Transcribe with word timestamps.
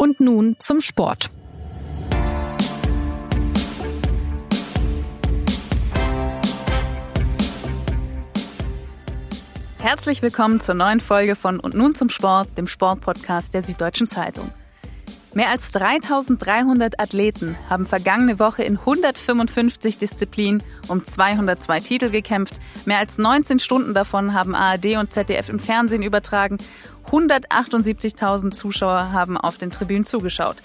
Und 0.00 0.20
nun 0.20 0.54
zum 0.60 0.80
Sport. 0.80 1.28
Herzlich 9.80 10.22
willkommen 10.22 10.60
zur 10.60 10.76
neuen 10.76 11.00
Folge 11.00 11.34
von 11.34 11.58
Und 11.58 11.74
nun 11.74 11.96
zum 11.96 12.10
Sport, 12.10 12.56
dem 12.56 12.68
Sportpodcast 12.68 13.52
der 13.54 13.64
Süddeutschen 13.64 14.06
Zeitung. 14.06 14.52
Mehr 15.34 15.50
als 15.50 15.70
3300 15.72 17.00
Athleten 17.00 17.56
haben 17.68 17.84
vergangene 17.86 18.38
Woche 18.38 18.62
in 18.62 18.78
155 18.78 19.98
Disziplinen 19.98 20.62
um 20.88 21.04
202 21.04 21.80
Titel 21.80 22.10
gekämpft. 22.10 22.54
Mehr 22.86 22.98
als 22.98 23.18
19 23.18 23.58
Stunden 23.58 23.92
davon 23.92 24.32
haben 24.32 24.54
ARD 24.54 24.96
und 24.96 25.12
ZDF 25.12 25.50
im 25.50 25.58
Fernsehen 25.58 26.02
übertragen 26.02 26.56
178.000 27.10 28.50
Zuschauer 28.50 29.12
haben 29.12 29.36
auf 29.38 29.58
den 29.58 29.70
Tribünen 29.70 30.04
zugeschaut. 30.04 30.56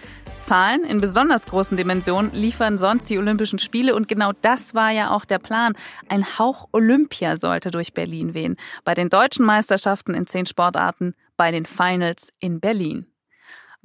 Zahlen 0.41 0.84
in 0.84 0.99
besonders 0.99 1.45
großen 1.45 1.77
Dimensionen 1.77 2.34
liefern 2.34 2.77
sonst 2.77 3.09
die 3.09 3.18
Olympischen 3.18 3.59
Spiele 3.59 3.95
und 3.95 4.09
genau 4.09 4.32
das 4.41 4.73
war 4.73 4.91
ja 4.91 5.12
auch 5.12 5.23
der 5.23 5.40
Plan. 5.40 5.73
Ein 6.09 6.38
Hauch 6.38 6.68
Olympia 6.73 7.38
sollte 7.38 7.71
durch 7.71 7.93
Berlin 7.93 8.34
wehen. 8.34 8.57
Bei 8.84 8.93
den 8.93 9.09
deutschen 9.09 9.45
Meisterschaften 9.45 10.13
in 10.13 10.27
zehn 10.27 10.45
Sportarten, 10.45 11.16
bei 11.38 11.52
den 11.52 11.66
Finals 11.66 12.30
in 12.40 12.59
Berlin. 12.59 13.12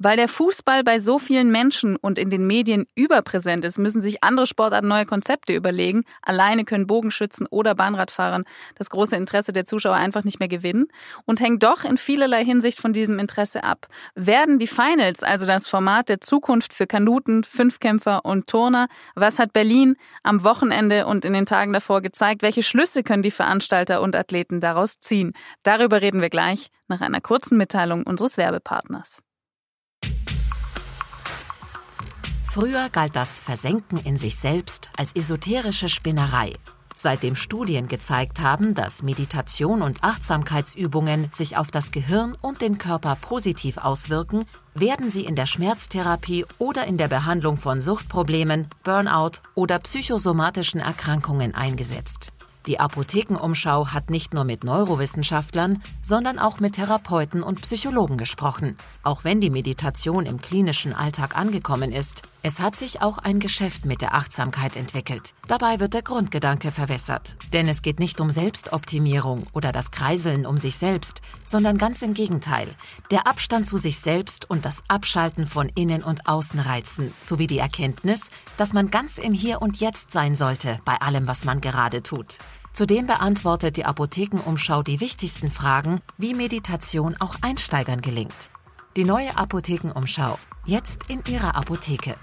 Weil 0.01 0.15
der 0.15 0.29
Fußball 0.29 0.85
bei 0.85 1.01
so 1.01 1.19
vielen 1.19 1.51
Menschen 1.51 1.97
und 1.97 2.17
in 2.17 2.29
den 2.29 2.47
Medien 2.47 2.87
überpräsent 2.95 3.65
ist, 3.65 3.77
müssen 3.77 3.99
sich 3.99 4.23
andere 4.23 4.47
Sportarten 4.47 4.87
neue 4.87 5.05
Konzepte 5.05 5.53
überlegen. 5.53 6.05
Alleine 6.21 6.63
können 6.63 6.87
Bogenschützen 6.87 7.47
oder 7.47 7.75
Bahnradfahrern 7.75 8.45
das 8.75 8.89
große 8.89 9.17
Interesse 9.17 9.51
der 9.51 9.65
Zuschauer 9.65 9.95
einfach 9.95 10.23
nicht 10.23 10.39
mehr 10.39 10.47
gewinnen 10.47 10.87
und 11.25 11.41
hängt 11.41 11.63
doch 11.63 11.83
in 11.83 11.97
vielerlei 11.97 12.45
Hinsicht 12.45 12.79
von 12.79 12.93
diesem 12.93 13.19
Interesse 13.19 13.65
ab. 13.65 13.87
Werden 14.15 14.57
die 14.57 14.67
Finals, 14.67 15.21
also 15.21 15.45
das 15.45 15.67
Format 15.67 16.07
der 16.07 16.21
Zukunft 16.21 16.73
für 16.73 16.87
Kanuten, 16.87 17.43
Fünfkämpfer 17.43 18.23
und 18.23 18.47
Turner, 18.47 18.87
was 19.15 19.37
hat 19.37 19.51
Berlin 19.51 19.97
am 20.23 20.45
Wochenende 20.45 21.07
und 21.07 21.25
in 21.25 21.33
den 21.33 21.45
Tagen 21.45 21.73
davor 21.73 22.01
gezeigt? 22.01 22.41
Welche 22.41 22.63
Schlüsse 22.63 23.03
können 23.03 23.23
die 23.23 23.31
Veranstalter 23.31 24.01
und 24.01 24.15
Athleten 24.15 24.61
daraus 24.61 25.01
ziehen? 25.01 25.33
Darüber 25.63 26.01
reden 26.01 26.21
wir 26.21 26.29
gleich 26.29 26.69
nach 26.87 27.01
einer 27.01 27.19
kurzen 27.19 27.57
Mitteilung 27.57 28.03
unseres 28.03 28.37
Werbepartners. 28.37 29.21
Früher 32.51 32.89
galt 32.89 33.15
das 33.15 33.37
Versenken 33.37 33.99
in 33.99 34.17
sich 34.17 34.35
selbst 34.35 34.89
als 34.97 35.15
esoterische 35.15 35.87
Spinnerei. 35.87 36.53
Seitdem 36.95 37.35
Studien 37.35 37.87
gezeigt 37.87 38.41
haben, 38.41 38.73
dass 38.73 39.03
Meditation 39.03 39.83
und 39.83 40.03
Achtsamkeitsübungen 40.03 41.29
sich 41.31 41.57
auf 41.57 41.69
das 41.69 41.91
Gehirn 41.91 42.35
und 42.41 42.61
den 42.61 42.79
Körper 42.79 43.15
positiv 43.21 43.77
auswirken, 43.77 44.45
werden 44.73 45.11
sie 45.11 45.25
in 45.25 45.35
der 45.35 45.45
Schmerztherapie 45.45 46.43
oder 46.57 46.87
in 46.87 46.97
der 46.97 47.07
Behandlung 47.07 47.55
von 47.55 47.81
Suchtproblemen, 47.81 48.67
Burnout 48.83 49.41
oder 49.53 49.77
psychosomatischen 49.77 50.79
Erkrankungen 50.79 51.53
eingesetzt. 51.53 52.33
Die 52.69 52.79
Apothekenumschau 52.79 53.87
hat 53.87 54.09
nicht 54.09 54.33
nur 54.33 54.43
mit 54.43 54.63
Neurowissenschaftlern, 54.63 55.81
sondern 56.01 56.37
auch 56.37 56.59
mit 56.59 56.75
Therapeuten 56.75 57.41
und 57.41 57.61
Psychologen 57.61 58.17
gesprochen. 58.17 58.75
Auch 59.01 59.23
wenn 59.23 59.39
die 59.39 59.49
Meditation 59.49 60.25
im 60.25 60.41
klinischen 60.41 60.93
Alltag 60.93 61.37
angekommen 61.37 61.91
ist, 61.91 62.23
es 62.41 62.59
hat 62.59 62.75
sich 62.75 63.01
auch 63.01 63.17
ein 63.17 63.39
Geschäft 63.39 63.85
mit 63.85 64.01
der 64.01 64.13
Achtsamkeit 64.13 64.77
entwickelt. 64.77 65.33
Dabei 65.47 65.79
wird 65.79 65.93
der 65.93 66.03
Grundgedanke 66.03 66.71
verwässert. 66.71 67.35
Denn 67.51 67.67
es 67.67 67.81
geht 67.81 67.99
nicht 67.99 68.21
um 68.21 68.29
Selbstoptimierung 68.29 69.43
oder 69.53 69.73
das 69.73 69.91
Kreiseln 69.91 70.45
um 70.45 70.57
sich 70.57 70.77
selbst, 70.77 71.21
sondern 71.45 71.77
ganz 71.77 72.01
im 72.01 72.13
Gegenteil. 72.13 72.69
Der 73.11 73.27
Abstand 73.27 73.67
zu 73.67 73.75
sich 73.75 73.99
selbst 73.99 74.49
und 74.49 74.63
das 74.63 74.83
Abschalten 74.87 75.47
von 75.47 75.69
Innen- 75.75 76.03
und 76.03 76.27
Außenreizen 76.27 77.13
sowie 77.19 77.47
die 77.47 77.59
Erkenntnis, 77.59 78.31
dass 78.55 78.71
man 78.71 78.89
ganz 78.89 79.17
im 79.17 79.33
Hier 79.33 79.61
und 79.61 79.77
Jetzt 79.81 80.11
sein 80.11 80.35
sollte 80.35 80.79
bei 80.85 81.01
allem, 81.01 81.27
was 81.27 81.43
man 81.43 81.59
gerade 81.59 82.03
tut. 82.03 82.37
Zudem 82.71 83.07
beantwortet 83.07 83.75
die 83.75 83.85
Apothekenumschau 83.85 84.83
die 84.83 85.01
wichtigsten 85.01 85.51
Fragen, 85.51 86.01
wie 86.17 86.33
Meditation 86.33 87.15
auch 87.19 87.35
Einsteigern 87.41 87.99
gelingt. 87.99 88.49
Die 88.95 89.03
neue 89.03 89.35
Apothekenumschau. 89.37 90.39
Jetzt 90.69 91.09
in 91.09 91.23
Ihrer 91.27 91.55
Apotheke. 91.55 92.13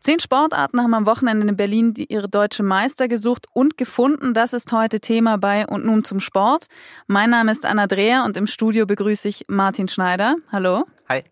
Zehn 0.00 0.18
Sportarten 0.18 0.82
haben 0.82 0.94
am 0.94 1.06
Wochenende 1.06 1.46
in 1.46 1.56
Berlin 1.56 1.94
ihre 1.96 2.28
deutsche 2.28 2.64
Meister 2.64 3.06
gesucht 3.06 3.46
und 3.52 3.76
gefunden. 3.76 4.34
Das 4.34 4.52
ist 4.52 4.72
heute 4.72 4.98
Thema 4.98 5.38
bei 5.38 5.64
Und 5.68 5.84
nun 5.84 6.02
zum 6.02 6.18
Sport. 6.18 6.66
Mein 7.06 7.30
Name 7.30 7.52
ist 7.52 7.64
Anna 7.64 7.86
Dreher 7.86 8.24
und 8.24 8.36
im 8.36 8.48
Studio 8.48 8.84
begrüße 8.84 9.28
ich 9.28 9.44
Martin 9.46 9.86
Schneider. 9.86 10.34
Hallo. 10.50 10.86
Hi. 11.08 11.22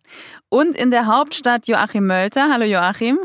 Und 0.48 0.76
in 0.76 0.92
der 0.92 1.06
Hauptstadt 1.06 1.66
Joachim 1.66 2.06
Mölter. 2.06 2.48
Hallo 2.48 2.64
Joachim. 2.64 3.18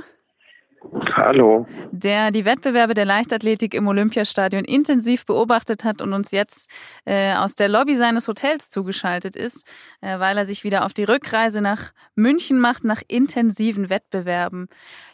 Hallo. 1.13 1.65
Der 1.91 2.31
die 2.31 2.45
Wettbewerbe 2.45 2.93
der 2.93 3.05
Leichtathletik 3.05 3.73
im 3.73 3.87
Olympiastadion 3.87 4.63
intensiv 4.63 5.25
beobachtet 5.25 5.83
hat 5.83 6.01
und 6.01 6.13
uns 6.13 6.31
jetzt 6.31 6.69
äh, 7.05 7.33
aus 7.33 7.55
der 7.55 7.67
Lobby 7.69 7.95
seines 7.95 8.27
Hotels 8.27 8.69
zugeschaltet 8.69 9.35
ist, 9.35 9.67
äh, 10.01 10.19
weil 10.19 10.37
er 10.37 10.45
sich 10.45 10.63
wieder 10.63 10.85
auf 10.85 10.93
die 10.93 11.03
Rückreise 11.03 11.61
nach 11.61 11.91
München 12.15 12.59
macht, 12.59 12.83
nach 12.83 13.01
intensiven 13.07 13.89
Wettbewerben. 13.89 14.67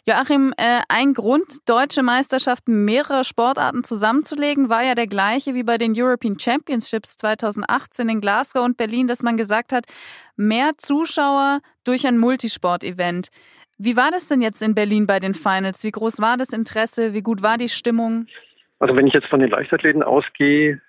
Joachim, 0.06 0.52
äh, 0.56 0.80
ein 0.88 1.14
Grund, 1.14 1.68
deutsche 1.68 2.02
Meisterschaften 2.02 2.84
mehrerer 2.84 3.24
Sportarten 3.24 3.84
zusammenzulegen, 3.84 4.68
war 4.68 4.84
ja 4.84 4.94
der 4.94 5.06
gleiche 5.06 5.54
wie 5.54 5.64
bei 5.64 5.78
den 5.78 5.94
European 5.96 6.38
Championships 6.38 7.16
2018 7.16 8.08
in 8.08 8.20
Glasgow 8.20 8.64
und 8.64 8.76
Berlin, 8.76 9.06
dass 9.06 9.22
man 9.22 9.36
gesagt 9.36 9.72
hat, 9.72 9.86
mehr 10.36 10.72
Zuschauer 10.76 11.60
durch 11.84 12.06
ein 12.06 12.18
Multisport-Event. 12.18 13.28
Wie 13.78 13.96
war 13.96 14.10
das 14.10 14.28
denn 14.28 14.40
jetzt 14.40 14.62
in 14.62 14.74
Berlin 14.74 15.06
bei 15.06 15.18
den 15.18 15.34
Finals? 15.34 15.82
Wie 15.84 15.90
groß 15.90 16.20
war 16.20 16.36
das 16.36 16.52
Interesse? 16.52 17.12
Wie 17.12 17.22
gut 17.22 17.42
war 17.42 17.58
die 17.58 17.68
Stimmung? 17.68 18.26
Also 18.78 18.94
wenn 18.96 19.06
ich 19.06 19.14
jetzt 19.14 19.26
von 19.26 19.40
den 19.40 19.50
Leichtathleten 19.50 20.02
ausgehe, 20.02 20.80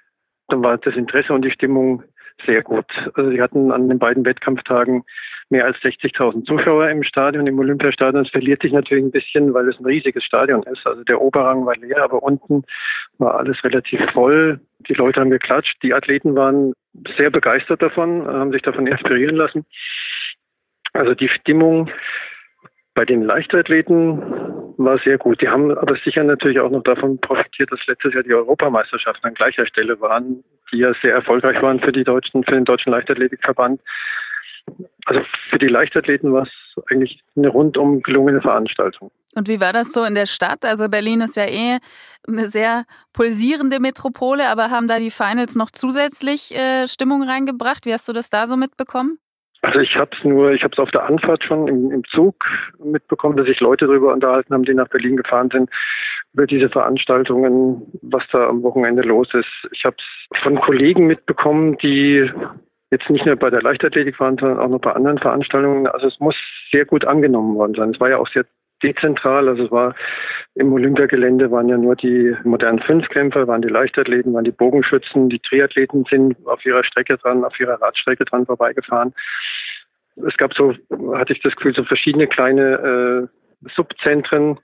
dann 0.50 0.63
war 0.63 0.78
das 0.78 0.96
Interesse 0.96 1.34
und 1.34 1.44
die 1.44 1.51
Stimmung 1.51 2.03
sehr 2.46 2.62
gut. 2.62 2.85
Also 3.16 3.31
sie 3.31 3.41
hatten 3.41 3.72
an 3.72 3.90
den 3.90 3.97
beiden 3.97 4.25
Wettkampftagen 4.25 5.03
mehr 5.50 5.66
als 5.66 5.78
60.000 5.78 6.46
Zuschauer 6.46 6.90
im 6.90 7.03
Stadion, 7.03 7.47
im 7.47 7.57
Olympiastadion. 7.57 8.25
Es 8.25 8.31
verliert 8.31 8.62
sich 8.62 8.72
natürlich 8.72 9.06
ein 9.06 9.12
bisschen, 9.12 9.53
weil 9.53 9.69
es 9.69 9.79
ein 9.79 9.85
riesiges 9.85 10.23
Stadion 10.23 10.63
ist. 10.63 10.85
Also 10.85 11.03
der 11.03 11.22
Oberrang 11.22 11.66
war 11.66 11.78
leer, 11.78 12.03
aber 12.03 12.22
unten 12.23 12.63
war 13.17 13.35
alles 13.35 13.63
relativ 13.63 14.00
voll. 14.12 14.59
Die 14.88 14.94
Leute 14.94 15.22
haben 15.22 15.29
geklatscht. 15.29 15.78
Die 15.81 15.94
Athleten 15.94 16.35
waren 16.35 16.73
sehr 17.17 17.29
begeistert 17.29 17.81
davon, 17.81 18.28
haben 18.28 18.52
sich 18.52 18.62
davon 18.62 18.88
inspirieren 18.88 19.35
lassen. 19.35 19.66
Also 20.94 21.13
die 21.13 21.29
Stimmung 21.29 21.90
bei 22.96 23.06
den 23.06 23.24
Leichtathleten 23.24 24.22
war 24.78 24.98
sehr 25.04 25.18
gut. 25.18 25.42
Die 25.42 25.48
haben 25.48 25.72
aber 25.78 25.96
sicher 26.04 26.24
natürlich 26.24 26.60
auch 26.60 26.72
noch 26.72 26.84
davon 26.84 27.20
profitiert, 27.20 27.72
dass 27.72 27.80
letztes 27.88 28.14
Jahr 28.14 28.24
die 28.24 28.34
Europameisterschaften 28.34 29.28
an 29.28 29.34
gleicher 29.34 29.66
Stelle 29.68 30.00
waren, 30.02 30.44
die 30.72 30.78
ja 30.78 30.94
sehr 31.02 31.14
erfolgreich 31.14 31.62
waren 31.62 31.80
für 31.80 31.92
die 31.92 32.04
deutschen, 32.04 32.44
für 32.44 32.52
den 32.52 32.66
deutschen 32.66 32.92
Leichtathletikverband. 32.92 33.82
Also 35.06 35.22
für 35.50 35.60
die 35.60 35.68
Leichtathleten 35.68 36.34
war 36.34 36.44
es 36.44 36.84
eigentlich 36.90 37.22
eine 37.36 37.50
rundum 37.50 38.02
gelungene 38.02 38.42
Veranstaltung. 38.42 39.12
Und 39.36 39.48
wie 39.48 39.60
war 39.60 39.74
das 39.74 39.92
so 39.92 40.04
in 40.04 40.16
der 40.16 40.26
Stadt? 40.26 40.66
Also 40.66 40.90
Berlin 40.90 41.22
ist 41.22 41.36
ja 41.36 41.46
eh 41.46 41.78
eine 42.28 42.48
sehr 42.48 42.86
pulsierende 43.14 43.80
Metropole, 43.80 44.50
aber 44.50 44.72
haben 44.72 44.88
da 44.88 44.98
die 44.98 45.12
Finals 45.12 45.56
noch 45.56 45.70
zusätzlich 45.70 46.56
äh, 46.56 46.88
Stimmung 46.88 47.24
reingebracht? 47.24 47.86
Wie 47.86 47.94
hast 47.94 48.08
du 48.08 48.14
das 48.14 48.30
da 48.30 48.48
so 48.48 48.56
mitbekommen? 48.56 49.20
Also 49.66 49.80
ich 49.80 49.96
habe 49.96 50.12
es 50.16 50.24
nur, 50.24 50.52
ich 50.52 50.64
habe 50.64 50.74
es 50.74 50.80
auf 50.80 50.92
der 50.92 51.06
Anfahrt 51.06 51.44
schon 51.44 51.68
im, 51.68 51.92
im, 51.92 52.03
Zug 52.06 52.36
mitbekommen, 52.84 53.36
dass 53.36 53.48
sich 53.48 53.59
Leute 53.62 53.88
darüber 53.88 54.14
unterhalten 54.14 54.53
haben, 54.53 54.64
die 54.64 54.76
nach 54.76 54.90
Berlin 54.90 55.18
gefahren 55.18 55.50
sind, 55.52 55.72
über 56.34 56.46
diese 56.46 56.70
Veranstaltungen, 56.70 57.81
was 58.03 58.22
da 58.31 58.48
am 58.48 58.62
Wochenende 58.62 59.02
los 59.02 59.28
ist. 59.34 59.50
Ich 59.72 59.84
habe 59.84 59.96
es 59.98 60.40
von 60.42 60.59
Kollegen 60.62 61.08
mitbekommen, 61.08 61.80
die 61.80 62.30
jetzt 62.92 63.09
nicht 63.09 63.26
nur 63.26 63.38
bei 63.38 63.50
der 63.50 63.64
Leichtathletik 63.64 64.20
waren, 64.20 64.38
sondern 64.38 64.59
auch 64.59 64.70
noch 64.70 64.82
bei 64.82 64.91
anderen 64.91 65.17
Veranstaltungen. 65.17 65.88
Also 65.88 66.08
es 66.08 66.20
muss 66.20 66.35
sehr 66.72 66.85
gut 66.85 67.03
angenommen 67.03 67.56
worden 67.56 67.73
sein. 67.73 67.90
Es 67.90 68.00
war 68.00 68.09
ja 68.09 68.20
auch 68.20 68.28
sehr 68.28 68.46
dezentral. 68.85 69.49
Also 69.49 69.66
es 69.66 69.72
war 69.72 69.96
im 70.55 70.72
Olympiagelände 70.72 71.52
waren 71.52 71.67
ja 71.67 71.78
nur 71.78 71.96
die 71.96 72.35
modernen 72.43 72.79
Fünfkämpfer, 72.79 73.47
waren 73.47 73.61
die 73.61 73.67
Leichtathleten, 73.67 74.34
waren 74.34 74.46
die 74.46 74.52
Bogenschützen, 74.52 75.29
die 75.29 75.40
Triathleten 75.40 76.05
sind 76.09 76.37
auf 76.47 76.66
ihrer 76.66 76.84
Strecke 76.84 77.17
dran, 77.17 77.43
auf 77.43 77.59
ihrer 77.59 77.82
Radstrecke 77.82 78.23
dran 78.23 78.46
vorbeigefahren. 78.46 79.14
Es 80.16 80.37
gab 80.37 80.53
so, 80.53 80.73
hatte 81.14 81.34
ich 81.34 81.41
das 81.41 81.55
Gefühl, 81.58 81.76
so 81.76 81.84
verschiedene 81.84 82.28
kleine 82.28 83.28
äh, 83.64 83.70
Subzentren, 83.76 84.59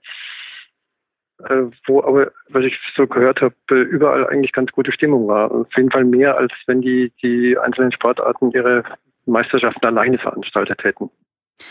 äh, 1.46 1.64
wo 1.86 2.02
aber, 2.02 2.32
was 2.48 2.64
ich 2.64 2.78
so 2.96 3.06
gehört 3.06 3.42
habe, 3.42 3.54
überall 3.68 4.26
eigentlich 4.28 4.52
ganz 4.52 4.72
gute 4.72 4.92
Stimmung 4.92 5.28
war. 5.28 5.50
Auf 5.50 5.76
jeden 5.76 5.90
Fall 5.90 6.04
mehr, 6.04 6.38
als 6.38 6.52
wenn 6.66 6.80
die, 6.80 7.12
die 7.22 7.58
einzelnen 7.58 7.92
Sportarten 7.92 8.50
ihre 8.52 8.82
Meisterschaften 9.26 9.84
alleine 9.84 10.16
veranstaltet 10.16 10.82
hätten. 10.84 11.10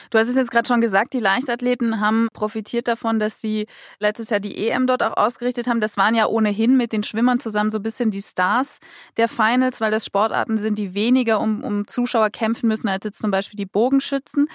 Du 0.10 0.18
hast 0.18 0.28
es 0.28 0.36
jetzt 0.36 0.52
gerade 0.52 0.68
schon 0.68 0.82
gesagt, 0.82 1.14
die 1.14 1.20
Leichtathleten 1.20 2.00
haben 2.00 2.28
profitiert 2.34 2.88
davon, 2.88 3.20
dass 3.20 3.42
sie 3.42 3.68
letztes 4.00 4.30
Jahr 4.30 4.40
die 4.40 4.68
EM 4.68 4.88
dort 4.88 5.04
auch 5.04 5.18
ausgerichtet 5.18 5.68
haben. 5.68 5.82
Das 5.82 5.98
waren 5.98 6.16
ja 6.16 6.28
ohnehin 6.28 6.78
mit 6.78 6.94
den 6.94 7.04
Schwimmern 7.04 7.40
zusammen 7.40 7.72
so 7.72 7.80
ein 7.80 7.84
bisschen 7.84 8.12
die 8.12 8.22
Stars 8.22 8.80
der 9.18 9.28
Finals, 9.28 9.82
weil 9.82 9.92
das 9.92 10.06
Sportarten 10.06 10.58
sind, 10.58 10.78
die 10.78 10.94
weniger 10.94 11.40
um, 11.40 11.64
um 11.64 11.88
Zuschauer 11.88 12.30
kämpfen 12.30 12.68
müssen 12.68 12.88
als 12.88 13.06
jetzt 13.06 13.22
zum 13.22 13.32
Beispiel 13.32 13.58
die 13.58 13.66
Bogenschützen. 13.66 14.48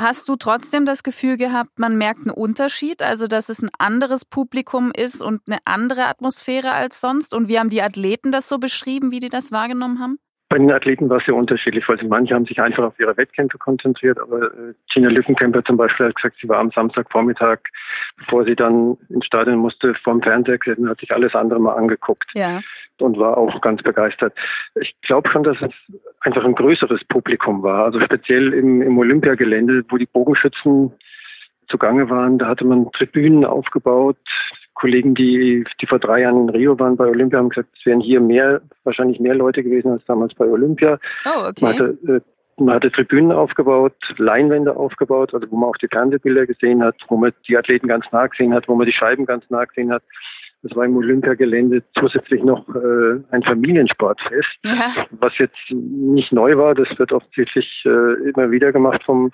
Hast 0.00 0.26
du 0.30 0.36
trotzdem 0.36 0.86
das 0.86 1.02
Gefühl 1.02 1.36
gehabt, 1.36 1.78
man 1.78 1.98
merkt 1.98 2.20
einen 2.20 2.30
Unterschied, 2.30 3.02
also 3.02 3.26
dass 3.26 3.50
es 3.50 3.60
ein 3.60 3.68
anderes 3.78 4.24
Publikum 4.24 4.92
ist 4.96 5.20
und 5.20 5.42
eine 5.46 5.58
andere 5.66 6.06
Atmosphäre 6.06 6.72
als 6.72 7.02
sonst? 7.02 7.34
Und 7.34 7.48
wie 7.48 7.58
haben 7.58 7.68
die 7.68 7.82
Athleten 7.82 8.32
das 8.32 8.48
so 8.48 8.58
beschrieben, 8.58 9.10
wie 9.10 9.20
die 9.20 9.28
das 9.28 9.52
wahrgenommen 9.52 9.98
haben? 10.00 10.18
Bei 10.50 10.58
den 10.58 10.72
Athleten 10.72 11.08
war 11.08 11.18
es 11.18 11.24
sehr 11.26 11.36
unterschiedlich, 11.36 11.88
weil 11.88 11.96
manche 12.08 12.34
haben 12.34 12.44
sich 12.44 12.60
einfach 12.60 12.82
auf 12.82 12.98
ihre 12.98 13.16
Wettkämpfe 13.16 13.56
konzentriert, 13.56 14.18
aber 14.18 14.46
äh, 14.46 14.74
Gina 14.92 15.08
Lückenkämper 15.08 15.64
zum 15.64 15.76
Beispiel 15.76 16.06
hat 16.06 16.16
gesagt, 16.16 16.38
sie 16.42 16.48
war 16.48 16.58
am 16.58 16.72
Samstagvormittag, 16.72 17.60
bevor 18.16 18.44
sie 18.44 18.56
dann 18.56 18.98
ins 19.10 19.26
Stadion 19.26 19.58
musste, 19.58 19.94
vorm 20.02 20.20
Fernseher 20.20 20.58
gesessen, 20.58 20.88
hat 20.88 20.98
sich 20.98 21.12
alles 21.12 21.36
andere 21.36 21.60
mal 21.60 21.74
angeguckt 21.74 22.28
ja. 22.34 22.60
und 22.98 23.16
war 23.16 23.38
auch 23.38 23.60
ganz 23.60 23.80
begeistert. 23.84 24.36
Ich 24.80 24.92
glaube 25.02 25.30
schon, 25.30 25.44
dass 25.44 25.56
es 25.60 25.70
einfach 26.22 26.44
ein 26.44 26.56
größeres 26.56 27.04
Publikum 27.04 27.62
war, 27.62 27.84
also 27.84 28.00
speziell 28.00 28.52
im, 28.52 28.82
im 28.82 28.98
Olympiagelände, 28.98 29.84
wo 29.88 29.98
die 29.98 30.06
Bogenschützen 30.06 30.90
zugange 31.68 32.10
waren, 32.10 32.38
da 32.38 32.48
hatte 32.48 32.64
man 32.64 32.90
Tribünen 32.90 33.44
aufgebaut, 33.44 34.16
Kollegen, 34.80 35.14
die, 35.14 35.64
die 35.80 35.86
vor 35.86 35.98
drei 35.98 36.22
Jahren 36.22 36.48
in 36.48 36.50
Rio 36.50 36.78
waren 36.78 36.96
bei 36.96 37.06
Olympia, 37.06 37.38
haben 37.38 37.50
gesagt, 37.50 37.68
es 37.78 37.84
wären 37.84 38.00
hier 38.00 38.20
mehr, 38.20 38.62
wahrscheinlich 38.84 39.20
mehr 39.20 39.34
Leute 39.34 39.62
gewesen 39.62 39.92
als 39.92 40.04
damals 40.06 40.34
bei 40.34 40.46
Olympia. 40.46 40.98
Oh, 41.26 41.48
okay. 41.48 41.64
Man 41.64 41.74
hatte, 41.74 41.98
äh, 42.08 42.20
man 42.62 42.74
hatte 42.76 42.90
Tribünen 42.90 43.30
aufgebaut, 43.30 43.94
Leinwände 44.16 44.74
aufgebaut, 44.74 45.34
also 45.34 45.50
wo 45.50 45.56
man 45.56 45.68
auch 45.68 45.76
die 45.76 45.88
Fernsehbilder 45.88 46.46
gesehen 46.46 46.82
hat, 46.82 46.96
wo 47.08 47.18
man 47.18 47.32
die 47.46 47.58
Athleten 47.58 47.88
ganz 47.88 48.06
nah 48.10 48.26
gesehen 48.26 48.54
hat, 48.54 48.68
wo 48.68 48.74
man 48.74 48.86
die 48.86 48.92
Scheiben 48.92 49.26
ganz 49.26 49.44
nah 49.50 49.64
gesehen 49.64 49.92
hat. 49.92 50.02
Das 50.62 50.76
war 50.76 50.84
im 50.84 50.96
Olympiagelände 50.96 51.82
zusätzlich 51.98 52.42
noch 52.42 52.68
äh, 52.74 53.20
ein 53.30 53.42
Familiensportfest, 53.42 54.58
ja. 54.62 55.06
was 55.10 55.36
jetzt 55.38 55.56
nicht 55.70 56.32
neu 56.32 56.56
war. 56.56 56.74
Das 56.74 56.88
wird 56.98 57.12
offensichtlich 57.12 57.82
äh, 57.86 58.28
immer 58.30 58.50
wieder 58.50 58.72
gemacht 58.72 59.02
vom, 59.04 59.30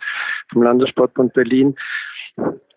vom 0.52 0.62
Landessportbund 0.62 1.32
Berlin. 1.34 1.74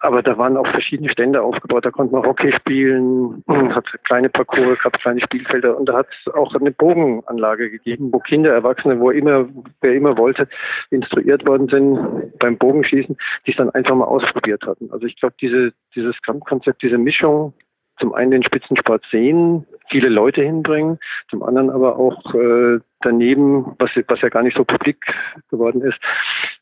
Aber 0.01 0.23
da 0.23 0.37
waren 0.37 0.55
auch 0.55 0.67
verschiedene 0.67 1.09
Stände 1.09 1.41
aufgebaut. 1.41 1.85
Da 1.85 1.91
konnte 1.91 2.13
man 2.13 2.25
Hockey 2.25 2.53
spielen, 2.53 3.43
hat 3.47 3.85
kleine 4.05 4.29
Parcours, 4.29 4.79
gab 4.81 4.97
kleine 5.01 5.19
Spielfelder 5.19 5.77
und 5.77 5.87
da 5.89 5.97
hat 5.97 6.07
es 6.25 6.33
auch 6.33 6.55
eine 6.55 6.71
Bogenanlage 6.71 7.69
gegeben, 7.69 8.09
wo 8.13 8.19
Kinder, 8.19 8.53
Erwachsene, 8.53 8.99
wo 8.99 9.11
immer, 9.11 9.49
wer 9.81 9.93
immer 9.93 10.17
wollte, 10.17 10.47
instruiert 10.89 11.45
worden 11.45 11.67
sind 11.67 12.39
beim 12.39 12.57
Bogenschießen, 12.57 13.17
die 13.45 13.51
es 13.51 13.57
dann 13.57 13.71
einfach 13.71 13.95
mal 13.95 14.05
ausprobiert 14.05 14.65
hatten. 14.65 14.89
Also 14.91 15.05
ich 15.05 15.17
glaube, 15.17 15.35
diese, 15.41 15.73
dieses 15.93 16.15
Gesamtkonzept, 16.21 16.81
diese 16.81 16.97
Mischung 16.97 17.53
zum 17.99 18.13
einen 18.13 18.31
den 18.31 18.43
Spitzensport 18.43 19.03
sehen, 19.11 19.65
viele 19.89 20.09
Leute 20.09 20.41
hinbringen, 20.41 20.99
zum 21.29 21.43
anderen 21.43 21.69
aber 21.69 21.97
auch 21.97 22.33
äh, 22.33 22.79
daneben, 23.01 23.75
was, 23.79 23.91
was 24.07 24.21
ja 24.21 24.29
gar 24.29 24.43
nicht 24.43 24.57
so 24.57 24.63
publik 24.63 25.05
geworden 25.49 25.81
ist, 25.81 25.97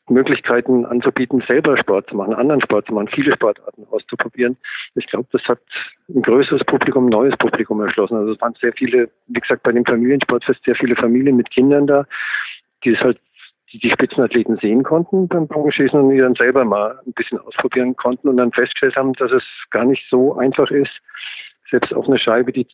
Möglichkeiten 0.08 0.86
anzubieten, 0.86 1.42
selber 1.46 1.76
Sport 1.76 2.08
zu 2.08 2.16
machen, 2.16 2.34
anderen 2.34 2.62
Sport 2.62 2.86
zu 2.86 2.94
machen, 2.94 3.08
viele 3.08 3.34
Sportarten 3.34 3.86
auszuprobieren. 3.90 4.56
Ich 4.94 5.06
glaube, 5.06 5.28
das 5.32 5.42
hat 5.44 5.60
ein 6.08 6.22
größeres 6.22 6.64
Publikum, 6.64 7.06
ein 7.06 7.10
neues 7.10 7.36
Publikum 7.36 7.80
erschlossen. 7.80 8.16
Also 8.16 8.32
es 8.32 8.40
waren 8.40 8.54
sehr 8.60 8.72
viele, 8.72 9.10
wie 9.26 9.40
gesagt, 9.40 9.62
bei 9.62 9.72
dem 9.72 9.84
Familiensportfest 9.84 10.64
sehr 10.64 10.76
viele 10.76 10.96
Familien 10.96 11.36
mit 11.36 11.50
Kindern 11.50 11.86
da, 11.86 12.06
die 12.84 12.94
es 12.94 13.00
halt 13.00 13.18
die, 13.72 13.78
die 13.78 13.90
Spitzenathleten 13.90 14.58
sehen 14.58 14.82
konnten 14.82 15.28
beim 15.28 15.46
Bogenschießen 15.46 15.98
und 15.98 16.10
die 16.10 16.18
dann 16.18 16.34
selber 16.34 16.64
mal 16.64 17.00
ein 17.06 17.12
bisschen 17.12 17.38
ausprobieren 17.38 17.96
konnten 17.96 18.28
und 18.28 18.36
dann 18.36 18.52
festgestellt 18.52 18.96
haben, 18.96 19.12
dass 19.14 19.30
es 19.30 19.42
gar 19.70 19.84
nicht 19.84 20.04
so 20.10 20.36
einfach 20.36 20.70
ist, 20.70 20.92
selbst 21.70 21.92
auf 21.92 22.06
eine 22.06 22.18
Scheibe, 22.18 22.52
die 22.52 22.66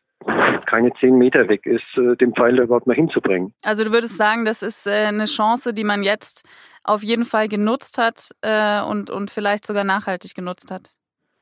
keine 0.66 0.92
zehn 1.00 1.16
Meter 1.16 1.48
weg 1.48 1.66
ist, 1.66 1.84
äh, 1.96 2.16
den 2.16 2.34
Pfeil 2.34 2.58
überhaupt 2.58 2.86
mal 2.86 2.94
hinzubringen. 2.94 3.52
Also 3.62 3.84
du 3.84 3.92
würdest 3.92 4.16
sagen, 4.16 4.44
das 4.44 4.62
ist 4.62 4.86
äh, 4.86 5.06
eine 5.06 5.24
Chance, 5.24 5.74
die 5.74 5.84
man 5.84 6.02
jetzt 6.02 6.48
auf 6.82 7.02
jeden 7.02 7.24
Fall 7.24 7.48
genutzt 7.48 7.98
hat 7.98 8.30
äh, 8.42 8.82
und, 8.82 9.10
und 9.10 9.30
vielleicht 9.30 9.66
sogar 9.66 9.84
nachhaltig 9.84 10.34
genutzt 10.34 10.70
hat. 10.70 10.90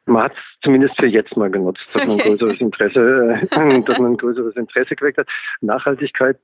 Man 0.07 0.25
hat 0.25 0.33
es 0.33 0.39
zumindest 0.65 0.97
für 0.97 1.07
jetzt 1.07 1.37
mal 1.37 1.51
genutzt, 1.51 1.83
dass 1.95 2.05
man 2.07 2.19
ein 2.19 2.19
größeres 2.19 2.61
Interesse, 2.61 3.41
dass 3.87 3.99
man 4.01 4.13
ein 4.13 4.17
größeres 4.17 4.57
Interesse 4.57 4.97
geweckt 4.97 5.19
hat. 5.19 5.29
Nachhaltigkeit 5.61 6.41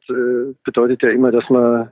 bedeutet 0.63 1.03
ja 1.03 1.11
immer, 1.11 1.33
dass 1.33 1.49
man 1.51 1.91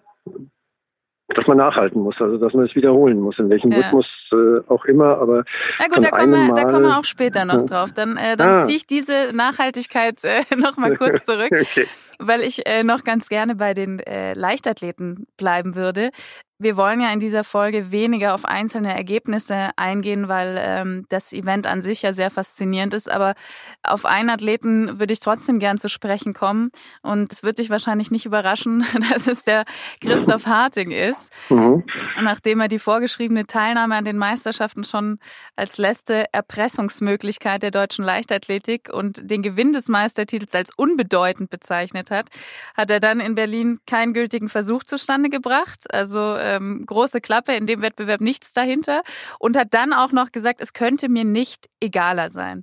dass 1.37 1.47
man 1.47 1.59
nachhalten 1.59 2.01
muss, 2.01 2.15
also 2.19 2.39
dass 2.39 2.55
man 2.55 2.65
es 2.65 2.75
wiederholen 2.75 3.21
muss, 3.21 3.39
in 3.39 3.51
welchem 3.51 3.71
ja. 3.71 3.79
Rhythmus 3.79 4.07
äh, 4.33 4.61
auch 4.69 4.85
immer. 4.87 5.19
Aber 5.19 5.45
na 5.79 5.87
gut, 5.87 6.03
da 6.03 6.11
kommen, 6.11 6.33
wir, 6.33 6.55
da 6.55 6.65
kommen 6.65 6.85
wir 6.85 6.99
auch 6.99 7.05
später 7.05 7.45
noch 7.45 7.67
drauf. 7.67 7.93
Dann, 7.93 8.17
äh, 8.17 8.37
dann 8.37 8.61
ah. 8.61 8.65
ziehe 8.65 8.79
ich 8.79 8.87
diese 8.87 9.33
Nachhaltigkeit 9.35 10.25
äh, 10.25 10.43
noch 10.57 10.79
mal 10.79 10.97
kurz 10.97 11.27
zurück, 11.27 11.53
okay. 11.53 11.87
weil 12.19 12.41
ich 12.41 12.67
äh, 12.67 12.83
noch 12.83 13.05
ganz 13.05 13.29
gerne 13.29 13.55
bei 13.55 13.75
den 13.75 14.01
äh, 14.01 14.33
Leichtathleten 14.33 15.27
bleiben 15.37 15.77
würde. 15.77 16.11
Wir 16.59 16.79
wollen 16.79 17.03
ja 17.03 17.13
in 17.13 17.21
dieser 17.21 17.45
Folge 17.45 17.93
weniger 17.93 18.35
auf 18.35 18.47
einzelne 18.47 18.95
Ergebnisse 18.95 19.71
eingehen, 19.77 20.29
weil 20.29 20.57
ähm, 20.59 21.05
das 21.11 21.35
Event 21.35 21.67
an 21.67 21.83
sich 21.83 22.01
ja 22.01 22.15
sehr 22.15 22.31
faszinierend 22.31 22.95
ist. 22.95 23.11
Aber 23.11 23.35
auf 23.83 24.07
einen 24.07 24.31
Athleten 24.31 24.99
würde 24.99 25.13
ich 25.13 25.21
trotzdem 25.21 25.59
gern 25.59 25.77
zu 25.77 25.91
sprechen 25.91 26.33
kommen. 26.33 26.71
Und 27.03 27.31
es 27.31 27.43
wird 27.43 27.59
dich 27.59 27.69
wahrscheinlich 27.69 28.11
nicht 28.11 28.25
überraschen, 28.25 28.87
dass 29.11 29.27
es 29.27 29.45
der 29.45 29.65
Christoph 30.01 30.47
Harting 30.47 30.93
ist. 30.93 31.31
Mhm. 31.51 31.85
Nachdem 32.23 32.61
er 32.61 32.69
die 32.69 32.79
vorgeschriebene 32.79 33.47
Teilnahme 33.47 33.95
an 33.95 34.07
den 34.07 34.17
Meisterschaften 34.17 34.85
schon 34.85 35.19
als 35.57 35.77
letzte 35.77 36.25
Erpressungsmöglichkeit 36.33 37.63
der 37.63 37.71
deutschen 37.71 38.03
Leichtathletik 38.03 38.89
und 38.91 39.31
den 39.31 39.43
Gewinn 39.43 39.75
des 39.75 39.89
Meistertitels 39.89 40.55
als 40.55 40.71
unbedeutend 40.75 41.51
bezeichnet 41.51 42.11
hat, 42.11 42.31
hat 42.75 42.91
er 42.91 43.01
dann 43.01 43.21
in 43.21 43.35
Berlin 43.35 43.79
keinen 43.87 44.15
gültigen 44.15 44.49
Versuch 44.49 44.85
zustande 44.85 45.29
gebracht. 45.29 45.93
Also 45.93 46.19
ähm, 46.55 46.85
große 46.87 47.21
Klappe, 47.21 47.53
in 47.55 47.67
dem 47.67 47.83
Wettbewerb 47.83 48.21
nichts 48.21 48.53
dahinter 48.53 49.03
und 49.39 49.57
hat 49.57 49.75
dann 49.75 49.93
auch 49.93 50.13
noch 50.13 50.33
gesagt, 50.33 50.61
es 50.61 50.73
könnte 50.73 51.09
mir 51.09 51.25
nicht 51.25 51.67
egaler 51.81 52.31
sein. 52.31 52.63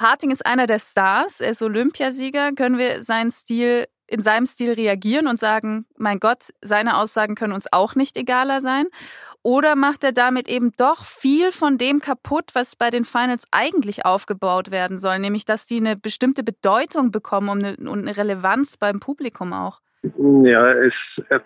Harting 0.00 0.30
ist 0.30 0.44
einer 0.44 0.66
der 0.66 0.78
Stars, 0.78 1.40
er 1.40 1.50
ist 1.50 1.62
Olympiasieger. 1.62 2.52
Können 2.52 2.78
wir 2.78 3.02
seinen 3.02 3.30
Stil 3.30 3.86
in 4.08 4.20
seinem 4.20 4.46
Stil 4.46 4.72
reagieren 4.72 5.26
und 5.26 5.40
sagen, 5.40 5.86
mein 5.96 6.20
Gott, 6.20 6.50
seine 6.60 6.96
Aussagen 6.96 7.34
können 7.34 7.52
uns 7.52 7.66
auch 7.72 7.94
nicht 7.94 8.16
egaler 8.16 8.60
sein? 8.60 8.86
Oder 9.42 9.76
macht 9.76 10.04
er 10.04 10.12
damit 10.12 10.48
eben 10.48 10.72
doch 10.76 11.04
viel 11.04 11.52
von 11.52 11.78
dem 11.78 12.00
kaputt, 12.00 12.50
was 12.54 12.76
bei 12.76 12.90
den 12.90 13.04
Finals 13.04 13.46
eigentlich 13.52 14.04
aufgebaut 14.04 14.70
werden 14.70 14.98
soll, 14.98 15.18
nämlich 15.18 15.44
dass 15.44 15.66
die 15.66 15.76
eine 15.76 15.96
bestimmte 15.96 16.42
Bedeutung 16.42 17.10
bekommen 17.10 17.48
und 17.48 17.64
eine, 17.88 18.16
Relevanz 18.16 18.76
beim 18.76 19.00
Publikum 19.00 19.52
auch? 19.52 19.80
Ja, 20.02 20.72
es, 20.72 20.94
er 21.28 21.42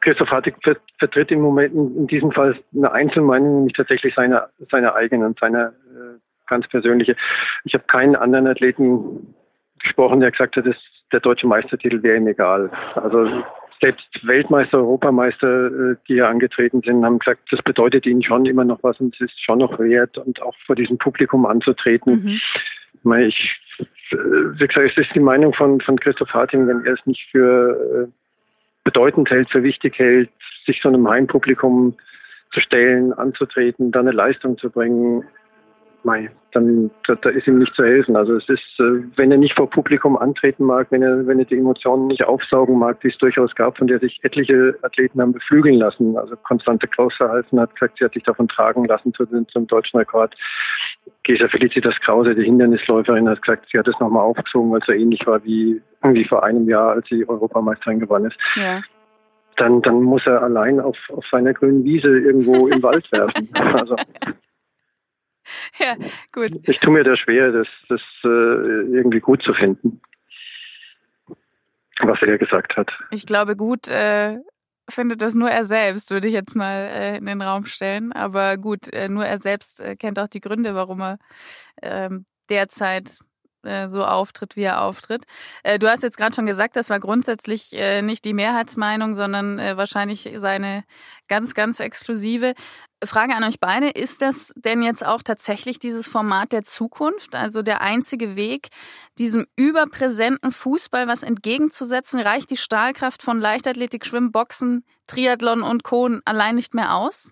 Christoph 0.00 0.30
Hartig 0.30 0.54
vertritt 0.98 1.30
im 1.30 1.40
Moment 1.40 1.74
in 1.74 2.06
diesem 2.06 2.32
Fall 2.32 2.58
eine 2.74 2.92
Einzelmeinung, 2.92 3.64
nicht 3.64 3.76
tatsächlich 3.76 4.14
seine, 4.14 4.48
seine 4.70 4.94
eigene, 4.94 5.34
seine 5.40 5.74
äh, 5.94 6.18
ganz 6.46 6.66
persönliche. 6.68 7.16
Ich 7.64 7.74
habe 7.74 7.84
keinen 7.84 8.16
anderen 8.16 8.46
Athleten 8.46 9.34
gesprochen, 9.78 10.20
der 10.20 10.30
gesagt 10.30 10.56
hat, 10.56 10.66
dass 10.66 10.76
der 11.12 11.20
deutsche 11.20 11.46
Meistertitel 11.46 12.02
wäre 12.02 12.16
ihm 12.16 12.26
egal. 12.26 12.70
Also 12.94 13.44
selbst 13.80 14.08
Weltmeister, 14.22 14.78
Europameister, 14.78 15.66
äh, 15.66 15.96
die 16.08 16.14
ja 16.14 16.28
angetreten 16.28 16.80
sind, 16.84 17.04
haben 17.04 17.18
gesagt, 17.18 17.42
das 17.50 17.62
bedeutet 17.62 18.06
ihnen 18.06 18.22
schon 18.22 18.46
immer 18.46 18.64
noch 18.64 18.82
was 18.82 18.98
und 19.00 19.14
es 19.14 19.20
ist 19.20 19.44
schon 19.44 19.58
noch 19.58 19.78
wert 19.78 20.16
und 20.18 20.40
auch 20.42 20.54
vor 20.66 20.76
diesem 20.76 20.98
Publikum 20.98 21.44
anzutreten. 21.44 22.40
Mhm. 23.04 23.12
Ich, 23.20 23.60
äh, 24.10 24.16
wie 24.16 24.66
gesagt, 24.66 24.90
es 24.92 25.06
ist 25.06 25.14
die 25.14 25.20
Meinung 25.20 25.52
von, 25.52 25.80
von 25.80 26.00
Christoph 26.00 26.32
Harting, 26.32 26.66
wenn 26.66 26.84
er 26.84 26.94
es 26.94 27.06
nicht 27.06 27.28
für 27.30 28.08
bedeutend 28.84 29.30
hält, 29.30 29.50
für 29.50 29.62
wichtig 29.62 29.98
hält, 29.98 30.30
sich 30.66 30.80
so 30.82 30.88
einem 30.88 31.08
Heimpublikum 31.08 31.96
zu 32.52 32.60
stellen, 32.60 33.12
anzutreten, 33.12 33.90
dann 33.90 34.06
eine 34.06 34.16
Leistung 34.16 34.56
zu 34.58 34.70
bringen, 34.70 35.24
mei, 36.04 36.30
dann 36.52 36.90
da, 37.06 37.14
da, 37.16 37.30
ist 37.30 37.46
ihm 37.46 37.58
nicht 37.58 37.74
zu 37.74 37.82
helfen. 37.82 38.16
Also 38.16 38.36
es 38.36 38.48
ist, 38.48 38.62
äh, 38.78 39.02
wenn 39.16 39.30
er 39.30 39.38
nicht 39.38 39.56
vor 39.56 39.68
Publikum 39.68 40.16
antreten 40.16 40.64
mag, 40.64 40.86
wenn 40.90 41.02
er, 41.02 41.26
wenn 41.26 41.38
er 41.38 41.44
die 41.44 41.58
Emotionen 41.58 42.06
nicht 42.06 42.24
aufsaugen 42.24 42.78
mag, 42.78 43.00
die 43.00 43.08
es 43.08 43.18
durchaus 43.18 43.54
gab, 43.54 43.78
von 43.78 43.86
der 43.86 43.98
sich 43.98 44.20
etliche 44.22 44.76
Athleten 44.82 45.20
haben 45.20 45.32
beflügeln 45.32 45.76
lassen. 45.76 46.16
Also 46.16 46.36
Konstante 46.36 46.86
Klaus 46.86 47.14
verhalten 47.16 47.60
hat 47.60 47.74
gesagt, 47.74 47.98
sie 47.98 48.04
hat 48.04 48.14
sich 48.14 48.22
davon 48.22 48.48
tragen 48.48 48.84
lassen 48.84 49.12
zu, 49.14 49.26
zum 49.26 49.66
deutschen 49.66 49.98
Rekord. 49.98 50.34
Gesa 51.24 51.48
Felicitas 51.48 51.94
Krause, 52.00 52.34
die 52.34 52.44
Hindernisläuferin, 52.44 53.28
hat 53.28 53.42
gesagt, 53.42 53.66
sie 53.70 53.78
hat 53.78 53.88
es 53.88 53.98
nochmal 53.98 54.22
aufgezogen, 54.22 54.70
weil 54.70 54.80
es 54.80 54.86
so 54.86 54.92
ähnlich 54.92 55.26
war 55.26 55.42
wie, 55.44 55.80
wie 56.02 56.24
vor 56.24 56.44
einem 56.44 56.68
Jahr, 56.68 56.92
als 56.92 57.08
sie 57.08 57.28
Europameisterin 57.28 58.00
gewonnen 58.00 58.26
ist. 58.26 58.36
Ja. 58.56 58.80
Dann, 59.56 59.82
dann 59.82 60.02
muss 60.02 60.26
er 60.26 60.42
allein 60.42 60.80
auf, 60.80 60.96
auf 61.12 61.24
seiner 61.30 61.52
grünen 61.52 61.84
Wiese 61.84 62.08
irgendwo 62.08 62.68
im 62.68 62.82
Wald 62.82 63.10
werfen. 63.12 63.48
Also 63.74 63.96
ja, 65.78 65.96
gut. 66.32 66.52
Ich 66.68 66.78
tue 66.80 66.92
mir 66.92 67.04
da 67.04 67.16
schwer, 67.16 67.52
das, 67.52 67.68
das 67.88 68.00
äh, 68.24 68.28
irgendwie 68.28 69.20
gut 69.20 69.42
zu 69.42 69.54
finden, 69.54 70.00
was 72.00 72.20
er 72.22 72.38
gesagt 72.38 72.76
hat. 72.76 72.90
Ich 73.10 73.26
glaube, 73.26 73.56
gut 73.56 73.88
äh, 73.88 74.38
findet 74.88 75.22
das 75.22 75.34
nur 75.34 75.50
er 75.50 75.64
selbst, 75.64 76.10
würde 76.10 76.28
ich 76.28 76.34
jetzt 76.34 76.56
mal 76.56 76.88
äh, 76.92 77.18
in 77.18 77.26
den 77.26 77.42
Raum 77.42 77.66
stellen. 77.66 78.12
Aber 78.12 78.56
gut, 78.56 78.92
äh, 78.92 79.08
nur 79.08 79.24
er 79.24 79.38
selbst 79.38 79.80
äh, 79.80 79.96
kennt 79.96 80.18
auch 80.18 80.28
die 80.28 80.40
Gründe, 80.40 80.74
warum 80.74 81.00
er 81.00 81.18
ähm, 81.82 82.26
derzeit 82.48 83.18
äh, 83.64 83.88
so 83.90 84.04
auftritt, 84.04 84.56
wie 84.56 84.62
er 84.62 84.82
auftritt. 84.82 85.24
Äh, 85.62 85.78
du 85.78 85.88
hast 85.88 86.02
jetzt 86.02 86.16
gerade 86.16 86.34
schon 86.34 86.46
gesagt, 86.46 86.76
das 86.76 86.90
war 86.90 87.00
grundsätzlich 87.00 87.72
äh, 87.72 88.02
nicht 88.02 88.24
die 88.24 88.34
Mehrheitsmeinung, 88.34 89.14
sondern 89.14 89.58
wahrscheinlich 89.76 90.30
seine 90.36 90.84
ganz, 91.28 91.54
ganz 91.54 91.80
exklusive. 91.80 92.54
Frage 93.04 93.34
an 93.34 93.44
euch 93.44 93.60
beide, 93.60 93.88
ist 93.90 94.22
das 94.22 94.52
denn 94.56 94.82
jetzt 94.82 95.04
auch 95.04 95.22
tatsächlich 95.22 95.78
dieses 95.78 96.06
Format 96.06 96.52
der 96.52 96.62
Zukunft, 96.62 97.34
also 97.34 97.62
der 97.62 97.80
einzige 97.80 98.36
Weg, 98.36 98.68
diesem 99.18 99.46
überpräsenten 99.56 100.52
Fußball 100.52 101.06
was 101.06 101.22
entgegenzusetzen? 101.22 102.20
Reicht 102.20 102.50
die 102.50 102.56
Stahlkraft 102.56 103.22
von 103.22 103.40
Leichtathletik, 103.40 104.06
Schwimmen, 104.06 104.32
Boxen, 104.32 104.84
Triathlon 105.06 105.62
und 105.62 105.84
Co. 105.84 106.08
allein 106.24 106.54
nicht 106.54 106.74
mehr 106.74 106.94
aus? 106.94 107.30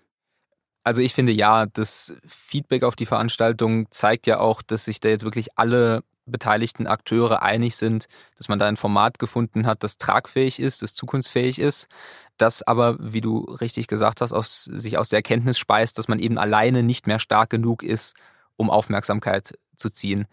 Also 0.83 1.01
ich 1.01 1.13
finde 1.13 1.31
ja, 1.31 1.65
das 1.65 2.13
Feedback 2.27 2.83
auf 2.83 2.95
die 2.95 3.05
Veranstaltung 3.05 3.87
zeigt 3.89 4.27
ja 4.27 4.39
auch, 4.39 4.61
dass 4.61 4.85
sich 4.85 4.99
da 4.99 5.09
jetzt 5.09 5.23
wirklich 5.23 5.57
alle 5.57 6.03
beteiligten 6.25 6.87
Akteure 6.87 7.41
einig 7.41 7.75
sind, 7.75 8.07
dass 8.37 8.47
man 8.47 8.59
da 8.59 8.67
ein 8.67 8.77
Format 8.77 9.19
gefunden 9.19 9.65
hat, 9.65 9.83
das 9.83 9.97
tragfähig 9.97 10.59
ist, 10.59 10.81
das 10.81 10.93
zukunftsfähig 10.93 11.59
ist, 11.59 11.87
das 12.37 12.63
aber, 12.63 12.97
wie 12.99 13.21
du 13.21 13.39
richtig 13.39 13.87
gesagt 13.87 14.21
hast, 14.21 14.33
aus, 14.33 14.63
sich 14.63 14.97
aus 14.97 15.09
der 15.09 15.19
Erkenntnis 15.19 15.57
speist, 15.57 15.97
dass 15.97 16.07
man 16.07 16.19
eben 16.19 16.37
alleine 16.37 16.83
nicht 16.83 17.07
mehr 17.07 17.19
stark 17.19 17.49
genug 17.49 17.83
ist, 17.83 18.15
um 18.55 18.69
Aufmerksamkeit 18.69 19.57
zu 19.75 19.89
ziehen. 19.89 20.27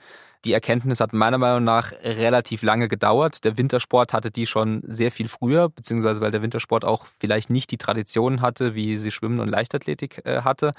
Die 0.46 0.54
Erkenntnis 0.54 1.00
hat 1.00 1.12
meiner 1.12 1.36
Meinung 1.36 1.64
nach 1.64 1.92
relativ 2.02 2.62
lange 2.62 2.88
gedauert. 2.88 3.44
Der 3.44 3.58
Wintersport 3.58 4.14
hatte 4.14 4.30
die 4.30 4.46
schon 4.46 4.82
sehr 4.86 5.12
viel 5.12 5.28
früher, 5.28 5.68
beziehungsweise 5.68 6.22
weil 6.22 6.30
der 6.30 6.40
Wintersport 6.40 6.82
auch 6.82 7.04
vielleicht 7.18 7.50
nicht 7.50 7.70
die 7.70 7.76
Tradition 7.76 8.40
hatte, 8.40 8.74
wie 8.74 8.96
sie 8.96 9.10
Schwimmen 9.10 9.40
und 9.40 9.48
Leichtathletik 9.48 10.24
äh, 10.24 10.40
hatte. 10.40 10.72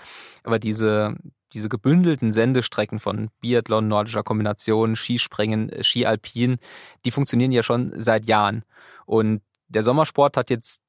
Aber 0.43 0.57
diese, 0.57 1.15
diese 1.53 1.69
gebündelten 1.69 2.31
Sendestrecken 2.31 2.99
von 2.99 3.29
Biathlon, 3.39 3.87
nordischer 3.87 4.23
Kombination, 4.23 4.95
Skispringen, 4.95 5.69
äh, 5.69 5.83
Skialpin, 5.83 6.57
die 7.05 7.11
funktionieren 7.11 7.51
ja 7.51 7.63
schon 7.63 7.93
seit 7.95 8.25
Jahren. 8.25 8.63
Und 9.05 9.41
der 9.67 9.83
Sommersport 9.83 10.37
hat 10.37 10.49
jetzt 10.49 10.81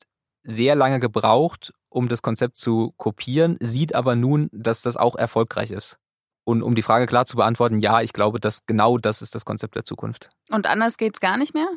sehr 0.45 0.75
lange 0.75 1.01
gebraucht, 1.01 1.73
um 1.89 2.09
das 2.09 2.23
Konzept 2.23 2.57
zu 2.57 2.93
kopieren, 2.97 3.57
sieht 3.61 3.95
aber 3.95 4.17
nun, 4.17 4.49
dass 4.53 4.83
das 4.83 4.97
auch 4.97 5.17
erfolgreich 5.17 5.71
ist. 5.71 5.99
Und 6.45 6.63
um 6.63 6.75
die 6.75 6.83
Frage 6.83 7.07
klar 7.07 7.27
zu 7.27 7.37
beantworten, 7.37 7.79
ja, 7.79 8.01
ich 8.01 8.13
glaube, 8.13 8.41
dass 8.41 8.67
genau 8.67 8.99
das 8.99 9.23
ist 9.23 9.35
das 9.35 9.45
Konzept 9.45 9.77
der 9.77 9.85
Zukunft. 9.85 10.31
Und 10.51 10.67
anders 10.67 10.97
geht's 10.97 11.21
gar 11.21 11.37
nicht 11.37 11.55
mehr? 11.55 11.69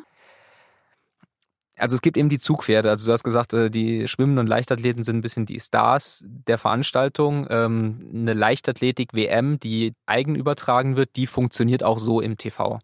Also 1.76 1.94
es 1.94 2.02
gibt 2.02 2.16
eben 2.16 2.28
die 2.28 2.38
Zugpferde. 2.38 2.88
Also 2.90 3.06
du 3.06 3.12
hast 3.12 3.22
gesagt, 3.22 3.52
äh, 3.52 3.70
die 3.70 4.08
Schwimmen 4.08 4.38
und 4.38 4.46
Leichtathleten 4.46 5.02
sind 5.02 5.16
ein 5.16 5.22
bisschen 5.22 5.46
die 5.46 5.60
Stars 5.60 6.24
der 6.26 6.58
Veranstaltung. 6.58 7.46
Ähm, 7.50 8.10
eine 8.14 8.32
Leichtathletik-WM, 8.32 9.60
die 9.60 9.94
eigen 10.06 10.34
übertragen 10.34 10.96
wird, 10.96 11.16
die 11.16 11.26
funktioniert 11.26 11.82
auch 11.82 11.98
so 11.98 12.20
im 12.20 12.38
TV 12.38 12.80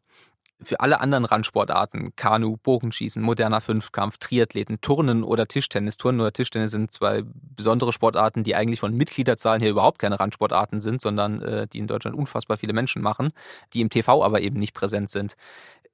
für 0.64 0.80
alle 0.80 1.00
anderen 1.00 1.24
Randsportarten, 1.24 2.14
Kanu, 2.16 2.56
Bogenschießen, 2.56 3.22
moderner 3.22 3.60
Fünfkampf, 3.60 4.18
Triathleten, 4.18 4.80
Turnen 4.80 5.24
oder 5.24 5.46
Tischtennis. 5.46 5.96
Turnen 5.96 6.20
oder 6.20 6.32
Tischtennis 6.32 6.70
sind 6.70 6.92
zwei 6.92 7.22
besondere 7.24 7.92
Sportarten, 7.92 8.44
die 8.44 8.54
eigentlich 8.54 8.80
von 8.80 8.94
Mitgliederzahlen 8.94 9.60
hier 9.60 9.70
überhaupt 9.70 9.98
keine 9.98 10.18
Randsportarten 10.18 10.80
sind, 10.80 11.00
sondern 11.00 11.42
äh, 11.42 11.66
die 11.66 11.78
in 11.78 11.86
Deutschland 11.86 12.16
unfassbar 12.16 12.56
viele 12.56 12.72
Menschen 12.72 13.02
machen, 13.02 13.32
die 13.72 13.80
im 13.80 13.90
TV 13.90 14.22
aber 14.24 14.40
eben 14.40 14.58
nicht 14.58 14.74
präsent 14.74 15.10
sind. 15.10 15.34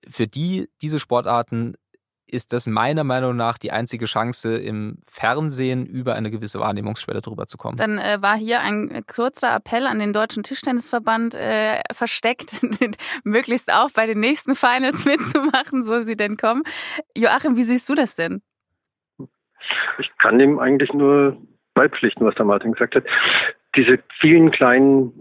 Für 0.09 0.27
die 0.27 0.69
diese 0.81 1.01
Sportarten 1.01 1.75
ist 2.31 2.53
das 2.53 2.67
meiner 2.67 3.05
Meinung 3.05 3.37
nach 3.37 3.59
die 3.59 3.73
einzige 3.73 4.07
Chance, 4.07 4.57
im 4.59 4.99
Fernsehen 5.09 5.87
über 5.87 6.15
eine 6.15 6.31
gewisse 6.31 6.61
Wahrnehmungsschwelle 6.61 7.21
drüber 7.21 7.47
zu 7.47 7.59
kommen. 7.59 7.77
Dann 7.77 7.99
äh, 7.99 8.19
war 8.21 8.37
hier 8.37 8.61
ein 8.61 9.03
kurzer 9.07 9.57
Appell 9.57 9.87
an 9.87 9.99
den 9.99 10.13
Deutschen 10.13 10.43
Tischtennisverband 10.43 11.35
äh, 11.35 11.81
versteckt, 11.93 12.61
möglichst 13.25 13.73
auch 13.73 13.91
bei 13.91 14.07
den 14.07 14.21
nächsten 14.21 14.55
Finals 14.55 15.05
mitzumachen, 15.05 15.85
so 15.85 16.01
sie 16.01 16.17
denn 16.17 16.37
kommen. 16.37 16.63
Joachim, 17.17 17.57
wie 17.57 17.65
siehst 17.65 17.89
du 17.89 17.95
das 17.95 18.17
denn? 18.17 18.43
Ich 19.99 20.11
kann 20.19 20.39
dem 20.39 20.59
eigentlich 20.59 20.93
nur 20.93 21.37
beipflichten, 21.75 22.27
was 22.27 22.35
der 22.35 22.45
Martin 22.45 22.73
gesagt 22.73 22.95
hat. 22.95 23.05
Diese 23.77 23.99
vielen 24.21 24.51
kleinen 24.51 25.13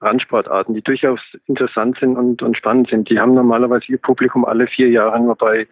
Randsportarten, 0.00 0.74
die 0.74 0.82
durchaus 0.82 1.20
interessant 1.46 1.98
sind 2.00 2.16
und, 2.16 2.42
und 2.42 2.56
spannend 2.56 2.88
sind, 2.88 3.10
die 3.10 3.20
haben 3.20 3.34
normalerweise 3.34 3.86
ihr 3.88 3.98
Publikum 3.98 4.44
alle 4.44 4.66
vier 4.66 4.88
Jahre 4.88 5.20
nur 5.20 5.36
bei 5.36 5.68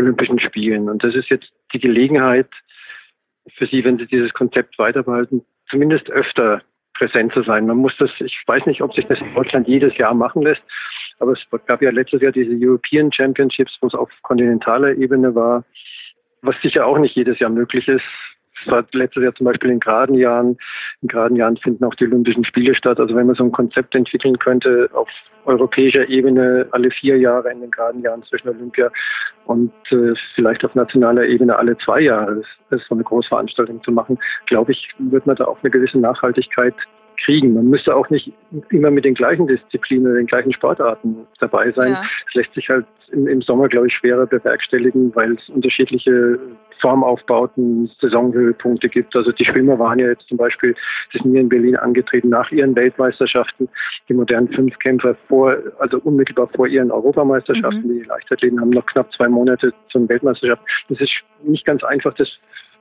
Olympischen 0.00 0.40
Spielen. 0.40 0.88
Und 0.88 1.04
das 1.04 1.14
ist 1.14 1.28
jetzt 1.28 1.48
die 1.72 1.80
Gelegenheit 1.80 2.48
für 3.56 3.66
Sie, 3.66 3.84
wenn 3.84 3.98
Sie 3.98 4.06
dieses 4.06 4.32
Konzept 4.32 4.78
weiterbehalten, 4.78 5.44
zumindest 5.68 6.10
öfter 6.10 6.62
präsent 6.94 7.32
zu 7.32 7.42
sein. 7.42 7.66
Man 7.66 7.78
muss 7.78 7.94
das, 7.98 8.10
ich 8.18 8.42
weiß 8.46 8.66
nicht, 8.66 8.82
ob 8.82 8.94
sich 8.94 9.06
das 9.06 9.20
in 9.20 9.34
Deutschland 9.34 9.68
jedes 9.68 9.96
Jahr 9.96 10.14
machen 10.14 10.42
lässt, 10.42 10.62
aber 11.18 11.32
es 11.32 11.40
gab 11.66 11.82
ja 11.82 11.90
letztes 11.90 12.20
Jahr 12.22 12.32
diese 12.32 12.52
European 12.54 13.12
Championships, 13.12 13.76
wo 13.80 13.86
es 13.86 13.94
auf 13.94 14.10
kontinentaler 14.22 14.94
Ebene 14.96 15.34
war, 15.34 15.64
was 16.42 16.56
sicher 16.62 16.86
auch 16.86 16.98
nicht 16.98 17.16
jedes 17.16 17.38
Jahr 17.38 17.50
möglich 17.50 17.88
ist. 17.88 18.04
Letztes 18.92 19.22
Jahr 19.22 19.34
zum 19.34 19.46
Beispiel 19.46 19.70
in 19.70 19.80
geraden 19.80 20.14
Jahren. 20.14 20.56
In 21.02 21.08
geraden 21.08 21.36
Jahren 21.36 21.56
finden 21.56 21.84
auch 21.84 21.94
die 21.94 22.04
Olympischen 22.04 22.44
Spiele 22.44 22.74
statt. 22.74 23.00
Also 23.00 23.14
wenn 23.14 23.26
man 23.26 23.36
so 23.36 23.44
ein 23.44 23.52
Konzept 23.52 23.94
entwickeln 23.94 24.38
könnte 24.38 24.88
auf 24.92 25.08
europäischer 25.44 26.08
Ebene 26.08 26.66
alle 26.72 26.90
vier 26.90 27.18
Jahre 27.18 27.50
in 27.50 27.60
den 27.60 27.70
geraden 27.70 28.02
Jahren 28.02 28.22
zwischen 28.24 28.48
Olympia 28.48 28.90
und 29.46 29.72
äh, 29.90 30.14
vielleicht 30.34 30.64
auf 30.64 30.74
nationaler 30.74 31.24
Ebene 31.24 31.56
alle 31.56 31.76
zwei 31.78 32.00
Jahre, 32.00 32.36
das, 32.36 32.46
das 32.70 32.80
so 32.88 32.94
eine 32.94 33.04
Großveranstaltung 33.04 33.82
zu 33.82 33.90
machen, 33.90 34.18
glaube 34.46 34.72
ich, 34.72 34.94
wird 34.98 35.26
man 35.26 35.36
da 35.36 35.46
auch 35.46 35.58
eine 35.62 35.70
gewisse 35.70 35.98
Nachhaltigkeit 35.98 36.74
kriegen. 37.24 37.54
Man 37.54 37.68
müsste 37.68 37.94
auch 37.94 38.08
nicht 38.10 38.32
immer 38.70 38.90
mit 38.90 39.04
den 39.04 39.14
gleichen 39.14 39.46
Disziplinen, 39.46 40.14
den 40.14 40.26
gleichen 40.26 40.52
Sportarten 40.52 41.26
dabei 41.38 41.72
sein. 41.72 41.92
Ja. 41.92 42.02
Das 42.26 42.34
lässt 42.34 42.54
sich 42.54 42.68
halt 42.68 42.86
im, 43.12 43.26
im 43.26 43.42
Sommer, 43.42 43.68
glaube 43.68 43.88
ich, 43.88 43.94
schwerer 43.94 44.26
bewerkstelligen, 44.26 45.14
weil 45.14 45.32
es 45.32 45.48
unterschiedliche 45.48 46.38
Formaufbauten, 46.80 47.90
Saisonhöhepunkte 48.00 48.88
gibt. 48.88 49.14
Also 49.14 49.32
die 49.32 49.44
Schwimmer 49.44 49.78
waren 49.78 49.98
ja 49.98 50.08
jetzt 50.08 50.26
zum 50.28 50.38
Beispiel, 50.38 50.74
die 51.12 51.18
sind 51.18 51.32
hier 51.32 51.40
in 51.40 51.48
Berlin 51.48 51.76
angetreten 51.76 52.30
nach 52.30 52.50
ihren 52.50 52.74
Weltmeisterschaften, 52.74 53.68
die 54.08 54.14
modernen 54.14 54.48
Fünfkämpfer 54.48 55.14
vor, 55.28 55.56
also 55.78 55.98
unmittelbar 55.98 56.48
vor 56.54 56.66
ihren 56.66 56.90
Europameisterschaften. 56.90 57.86
Mhm. 57.86 58.00
Die 58.00 58.08
Leichtathleten 58.08 58.60
haben 58.60 58.70
noch 58.70 58.86
knapp 58.86 59.12
zwei 59.12 59.28
Monate 59.28 59.72
zur 59.90 60.08
Weltmeisterschaft. 60.08 60.62
Das 60.88 61.00
ist 61.00 61.12
nicht 61.42 61.66
ganz 61.66 61.84
einfach, 61.84 62.14
das 62.14 62.28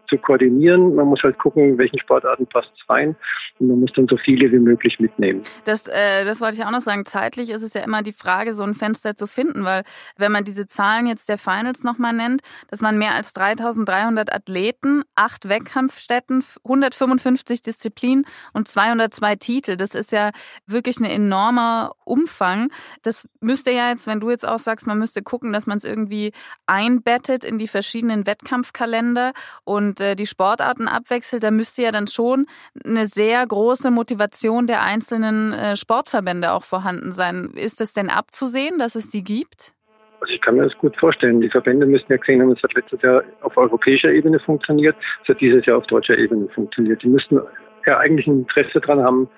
zu 0.09 0.17
koordinieren. 0.17 0.95
Man 0.95 1.07
muss 1.07 1.21
halt 1.23 1.37
gucken, 1.37 1.77
welchen 1.77 1.99
Sportarten 1.99 2.47
passt 2.47 2.71
es 2.75 2.89
rein 2.89 3.15
und 3.59 3.67
man 3.67 3.79
muss 3.79 3.91
dann 3.95 4.07
so 4.07 4.17
viele 4.17 4.51
wie 4.51 4.59
möglich 4.59 4.99
mitnehmen. 4.99 5.43
Das, 5.65 5.87
äh, 5.87 6.25
das 6.25 6.41
wollte 6.41 6.57
ich 6.57 6.65
auch 6.65 6.71
noch 6.71 6.81
sagen. 6.81 7.05
Zeitlich 7.05 7.49
ist 7.49 7.61
es 7.61 7.73
ja 7.73 7.81
immer 7.81 8.01
die 8.01 8.13
Frage, 8.13 8.53
so 8.53 8.63
ein 8.63 8.73
Fenster 8.73 9.15
zu 9.15 9.27
finden, 9.27 9.63
weil 9.65 9.83
wenn 10.17 10.31
man 10.31 10.43
diese 10.43 10.67
Zahlen 10.67 11.07
jetzt 11.07 11.29
der 11.29 11.37
Finals 11.37 11.83
nochmal 11.83 12.13
nennt, 12.13 12.41
dass 12.69 12.81
man 12.81 12.97
mehr 12.97 13.15
als 13.15 13.33
3300 13.33 14.33
Athleten, 14.33 15.03
acht 15.15 15.47
Wettkampfstätten, 15.47 16.43
155 16.63 17.61
Disziplinen 17.61 18.25
und 18.53 18.67
202 18.67 19.35
Titel, 19.35 19.75
das 19.77 19.95
ist 19.95 20.11
ja 20.11 20.31
wirklich 20.65 20.99
ein 20.99 21.05
enormer 21.05 21.91
Umfang. 22.05 22.71
Das 23.03 23.27
müsste 23.39 23.71
ja 23.71 23.89
jetzt, 23.89 24.07
wenn 24.07 24.19
du 24.19 24.29
jetzt 24.29 24.47
auch 24.47 24.59
sagst, 24.59 24.87
man 24.87 24.99
müsste 24.99 25.21
gucken, 25.21 25.53
dass 25.53 25.67
man 25.67 25.77
es 25.77 25.83
irgendwie 25.83 26.31
einbettet 26.65 27.43
in 27.43 27.57
die 27.57 27.67
verschiedenen 27.67 28.25
Wettkampfkalender 28.25 29.33
und 29.63 29.98
äh, 29.99 30.15
die 30.15 30.25
Sportarten 30.25 30.87
abwechselt, 30.87 31.43
da 31.43 31.51
müsste 31.51 31.83
ja 31.83 31.91
dann 31.91 32.07
schon 32.07 32.45
eine 32.85 33.05
sehr 33.05 33.45
große 33.45 33.91
Motivation 33.91 34.67
der 34.67 34.83
einzelnen 34.83 35.53
äh, 35.53 35.75
Sportverbände 35.75 36.51
auch 36.51 36.63
vorhanden 36.63 37.11
sein. 37.11 37.51
Ist 37.55 37.81
es 37.81 37.93
denn 37.93 38.09
abzusehen, 38.09 38.77
dass 38.79 38.95
es 38.95 39.09
die 39.09 39.23
gibt? 39.23 39.73
Also 40.21 40.33
ich 40.33 40.41
kann 40.41 40.55
mir 40.55 40.63
das 40.63 40.77
gut 40.77 40.95
vorstellen. 40.97 41.41
Die 41.41 41.49
Verbände 41.49 41.85
müssen 41.85 42.05
ja 42.09 42.17
gesehen 42.17 42.41
haben, 42.41 42.51
es 42.51 42.61
hat 42.61 42.73
letztes 42.73 43.01
Jahr 43.01 43.23
auf 43.41 43.55
europäischer 43.55 44.09
Ebene 44.09 44.39
funktioniert, 44.39 44.95
es 45.23 45.29
hat 45.29 45.39
dieses 45.39 45.65
Jahr 45.65 45.77
auf 45.77 45.87
deutscher 45.87 46.17
Ebene 46.17 46.47
funktioniert. 46.49 47.01
Die 47.03 47.07
müssten 47.07 47.39
ja 47.85 47.97
eigentlich 47.97 48.27
ein 48.27 48.39
Interesse 48.39 48.81
daran 48.81 49.03
haben, 49.03 49.29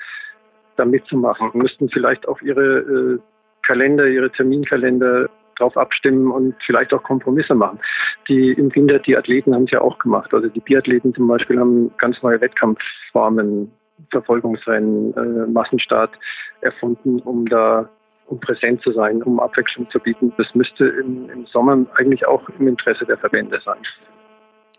da 0.78 0.86
mitzumachen. 0.86 1.52
Müssten 1.54 1.90
vielleicht 1.90 2.28
auch 2.28 2.42
ihre 2.42 2.80
äh, 2.80 3.20
Kalender, 3.64 4.08
ihre 4.08 4.32
Terminkalender 4.32 5.30
drauf 5.58 5.78
abstimmen 5.78 6.32
und 6.32 6.56
vielleicht 6.66 6.94
auch 6.94 7.04
Kompromisse 7.04 7.56
machen. 7.56 7.80
Die 8.28 8.52
im 8.52 8.74
Winter, 8.76 9.00
die 9.00 9.18
Athleten 9.18 9.54
haben 9.54 9.66
es 9.66 9.72
ja 9.72 9.82
auch 9.82 9.98
gemacht. 10.00 10.34
Also 10.34 10.48
die 10.48 10.60
Biathleten 10.60 11.14
zum 11.14 11.28
Beispiel 11.28 11.60
haben 11.60 11.92
ganz 11.98 12.22
neue 12.22 12.42
Wettkampfformen, 12.42 13.72
Verfolgungsrennen, 14.10 15.14
äh, 15.14 15.52
Massenstart 15.52 16.12
erfunden, 16.62 17.20
um 17.20 17.46
da 17.48 17.90
um 18.28 18.40
präsent 18.40 18.82
zu 18.82 18.94
sein, 18.94 19.22
um 19.24 19.40
Abwechslung 19.40 19.90
zu 19.92 20.00
bieten. 20.00 20.34
Das 20.38 20.48
müsste 20.54 20.86
im, 20.88 21.30
im 21.30 21.46
Sommer 21.48 21.86
eigentlich 21.96 22.26
auch 22.26 22.48
im 22.58 22.68
Interesse 22.68 23.06
der 23.06 23.18
Verbände 23.18 23.60
sein. 23.64 23.80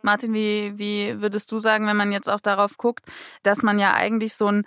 Martin, 0.01 0.33
wie, 0.33 0.73
wie 0.77 1.21
würdest 1.21 1.53
du 1.53 1.59
sagen, 1.59 1.87
wenn 1.87 1.97
man 1.97 2.11
jetzt 2.11 2.29
auch 2.29 2.41
darauf 2.41 2.77
guckt, 2.77 3.05
dass 3.43 3.63
man 3.63 3.79
ja 3.79 3.93
eigentlich 3.95 4.35
so 4.35 4.47
ein 4.47 4.65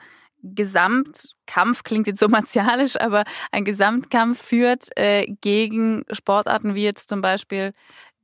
Gesamtkampf, 0.54 1.84
klingt 1.84 2.08
jetzt 2.08 2.20
so 2.20 2.28
martialisch, 2.30 3.00
aber 3.00 3.24
ein 3.52 3.66
Gesamtkampf 3.66 4.42
führt 4.42 4.90
äh, 4.98 5.26
gegen 5.42 6.04
Sportarten 6.12 6.76
wie 6.76 6.84
jetzt 6.84 7.10
zum 7.10 7.22
Beispiel 7.22 7.74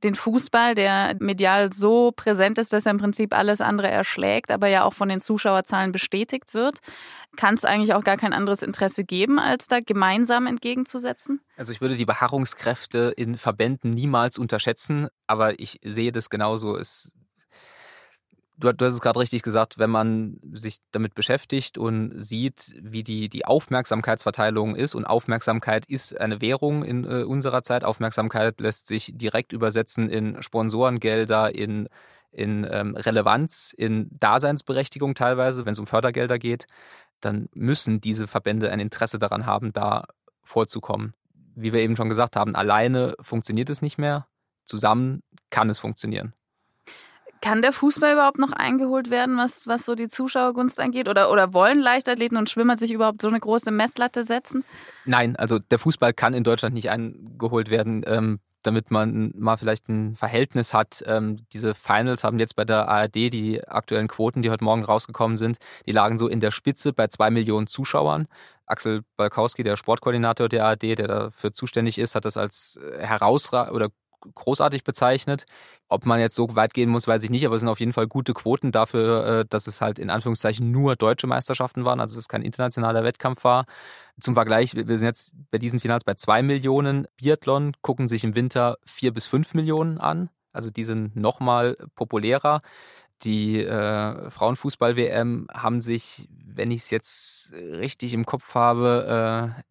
den 0.02 0.14
Fußball, 0.14 0.74
der 0.74 1.14
medial 1.20 1.72
so 1.72 2.12
präsent 2.12 2.58
ist, 2.58 2.72
dass 2.72 2.86
er 2.86 2.92
im 2.92 2.98
Prinzip 2.98 3.34
alles 3.36 3.60
andere 3.60 3.88
erschlägt, 3.88 4.50
aber 4.50 4.66
ja 4.66 4.84
auch 4.84 4.94
von 4.94 5.08
den 5.08 5.20
Zuschauerzahlen 5.20 5.92
bestätigt 5.92 6.54
wird. 6.54 6.78
Kann 7.36 7.54
es 7.54 7.64
eigentlich 7.64 7.94
auch 7.94 8.04
gar 8.04 8.16
kein 8.16 8.32
anderes 8.32 8.62
Interesse 8.62 9.04
geben, 9.04 9.38
als 9.38 9.68
da 9.68 9.80
gemeinsam 9.80 10.46
entgegenzusetzen? 10.46 11.40
Also 11.56 11.72
ich 11.72 11.80
würde 11.80 11.96
die 11.96 12.04
Beharrungskräfte 12.04 13.12
in 13.16 13.38
Verbänden 13.38 13.92
niemals 13.92 14.38
unterschätzen, 14.38 15.08
aber 15.26 15.58
ich 15.58 15.78
sehe 15.82 16.12
das 16.12 16.30
genauso. 16.30 16.76
Es 16.76 17.12
du, 18.62 18.72
du 18.72 18.84
hast 18.84 18.94
es 18.94 19.00
gerade 19.00 19.20
richtig 19.20 19.42
gesagt, 19.42 19.78
wenn 19.78 19.90
man 19.90 20.38
sich 20.52 20.78
damit 20.92 21.14
beschäftigt 21.14 21.78
und 21.78 22.12
sieht, 22.16 22.74
wie 22.80 23.02
die, 23.02 23.28
die 23.28 23.44
Aufmerksamkeitsverteilung 23.44 24.76
ist, 24.76 24.94
und 24.94 25.04
Aufmerksamkeit 25.04 25.86
ist 25.86 26.18
eine 26.18 26.40
Währung 26.40 26.84
in 26.84 27.04
äh, 27.04 27.24
unserer 27.24 27.62
Zeit. 27.62 27.84
Aufmerksamkeit 27.84 28.60
lässt 28.60 28.86
sich 28.86 29.12
direkt 29.14 29.52
übersetzen 29.52 30.08
in 30.08 30.42
Sponsorengelder, 30.42 31.54
in, 31.54 31.88
in 32.30 32.66
ähm, 32.70 32.94
Relevanz, 32.96 33.74
in 33.76 34.08
Daseinsberechtigung 34.12 35.14
teilweise, 35.14 35.66
wenn 35.66 35.72
es 35.72 35.78
um 35.78 35.86
Fördergelder 35.86 36.38
geht, 36.38 36.66
dann 37.20 37.48
müssen 37.54 38.00
diese 38.00 38.26
Verbände 38.26 38.70
ein 38.70 38.80
Interesse 38.80 39.18
daran 39.18 39.46
haben, 39.46 39.72
da 39.72 40.06
vorzukommen. 40.42 41.14
Wie 41.54 41.72
wir 41.72 41.80
eben 41.80 41.96
schon 41.96 42.08
gesagt 42.08 42.36
haben, 42.36 42.54
alleine 42.56 43.14
funktioniert 43.20 43.70
es 43.70 43.82
nicht 43.82 43.98
mehr, 43.98 44.26
zusammen 44.64 45.22
kann 45.50 45.68
es 45.70 45.78
funktionieren. 45.78 46.34
Kann 47.42 47.60
der 47.60 47.72
Fußball 47.72 48.12
überhaupt 48.12 48.38
noch 48.38 48.52
eingeholt 48.52 49.10
werden, 49.10 49.36
was, 49.36 49.66
was 49.66 49.84
so 49.84 49.96
die 49.96 50.06
Zuschauergunst 50.06 50.78
angeht? 50.78 51.08
Oder, 51.08 51.30
oder 51.30 51.52
wollen 51.52 51.80
Leichtathleten 51.80 52.38
und 52.38 52.48
Schwimmer 52.48 52.76
sich 52.76 52.92
überhaupt 52.92 53.20
so 53.20 53.28
eine 53.28 53.40
große 53.40 53.72
Messlatte 53.72 54.22
setzen? 54.22 54.64
Nein, 55.04 55.34
also 55.34 55.58
der 55.58 55.80
Fußball 55.80 56.14
kann 56.14 56.34
in 56.34 56.44
Deutschland 56.44 56.74
nicht 56.74 56.88
eingeholt 56.88 57.68
werden. 57.68 58.04
Ähm, 58.06 58.38
damit 58.62 58.90
man 58.90 59.32
mal 59.36 59.56
vielleicht 59.56 59.88
ein 59.88 60.14
Verhältnis 60.14 60.72
hat. 60.72 61.02
Ähm, 61.06 61.44
diese 61.52 61.74
Finals 61.74 62.24
haben 62.24 62.38
jetzt 62.38 62.56
bei 62.56 62.64
der 62.64 62.88
ARD 62.88 63.14
die 63.14 63.60
aktuellen 63.66 64.08
Quoten, 64.08 64.42
die 64.42 64.50
heute 64.50 64.62
Morgen 64.62 64.84
rausgekommen 64.84 65.36
sind, 65.36 65.58
die 65.86 65.92
lagen 65.92 66.18
so 66.18 66.28
in 66.28 66.40
der 66.40 66.52
Spitze 66.52 66.92
bei 66.92 67.08
zwei 67.08 67.30
Millionen 67.30 67.66
Zuschauern. 67.66 68.28
Axel 68.66 69.02
Balkowski, 69.16 69.64
der 69.64 69.76
Sportkoordinator 69.76 70.48
der 70.48 70.64
ARD, 70.64 70.82
der 70.96 71.08
dafür 71.08 71.52
zuständig 71.52 71.98
ist, 71.98 72.14
hat 72.14 72.24
das 72.24 72.36
als 72.36 72.78
herausragend 72.98 73.74
oder 73.74 73.88
großartig 74.34 74.84
bezeichnet. 74.84 75.44
Ob 75.88 76.06
man 76.06 76.20
jetzt 76.20 76.34
so 76.34 76.54
weit 76.56 76.74
gehen 76.74 76.88
muss, 76.88 77.06
weiß 77.06 77.22
ich 77.22 77.30
nicht, 77.30 77.44
aber 77.44 77.54
es 77.54 77.60
sind 77.60 77.68
auf 77.68 77.80
jeden 77.80 77.92
Fall 77.92 78.06
gute 78.06 78.32
Quoten 78.34 78.72
dafür, 78.72 79.26
äh, 79.26 79.44
dass 79.48 79.66
es 79.66 79.80
halt 79.80 79.98
in 79.98 80.10
Anführungszeichen 80.10 80.70
nur 80.70 80.96
deutsche 80.96 81.26
Meisterschaften 81.26 81.84
waren, 81.84 82.00
also 82.00 82.18
es 82.18 82.28
kein 82.28 82.42
internationaler 82.42 83.04
Wettkampf 83.04 83.44
war. 83.44 83.66
Zum 84.20 84.34
Vergleich, 84.34 84.74
wir 84.74 84.98
sind 84.98 85.06
jetzt 85.06 85.34
bei 85.50 85.58
diesen 85.58 85.80
Finals 85.80 86.04
bei 86.04 86.14
zwei 86.14 86.42
Millionen. 86.42 87.06
Biathlon 87.16 87.72
gucken 87.82 88.08
sich 88.08 88.24
im 88.24 88.34
Winter 88.34 88.76
vier 88.84 89.12
bis 89.12 89.26
fünf 89.26 89.54
Millionen 89.54 89.98
an. 89.98 90.28
Also 90.52 90.70
die 90.70 90.84
sind 90.84 91.16
nochmal 91.16 91.76
populärer. 91.94 92.60
Die 93.22 93.62
äh, 93.62 94.30
Frauenfußball-WM 94.30 95.46
haben 95.52 95.80
sich, 95.80 96.28
wenn 96.44 96.70
ich 96.70 96.82
es 96.82 96.90
jetzt 96.90 97.52
richtig 97.52 98.14
im 98.14 98.26
Kopf 98.26 98.54
habe, 98.54 99.54
äh, 99.58 99.62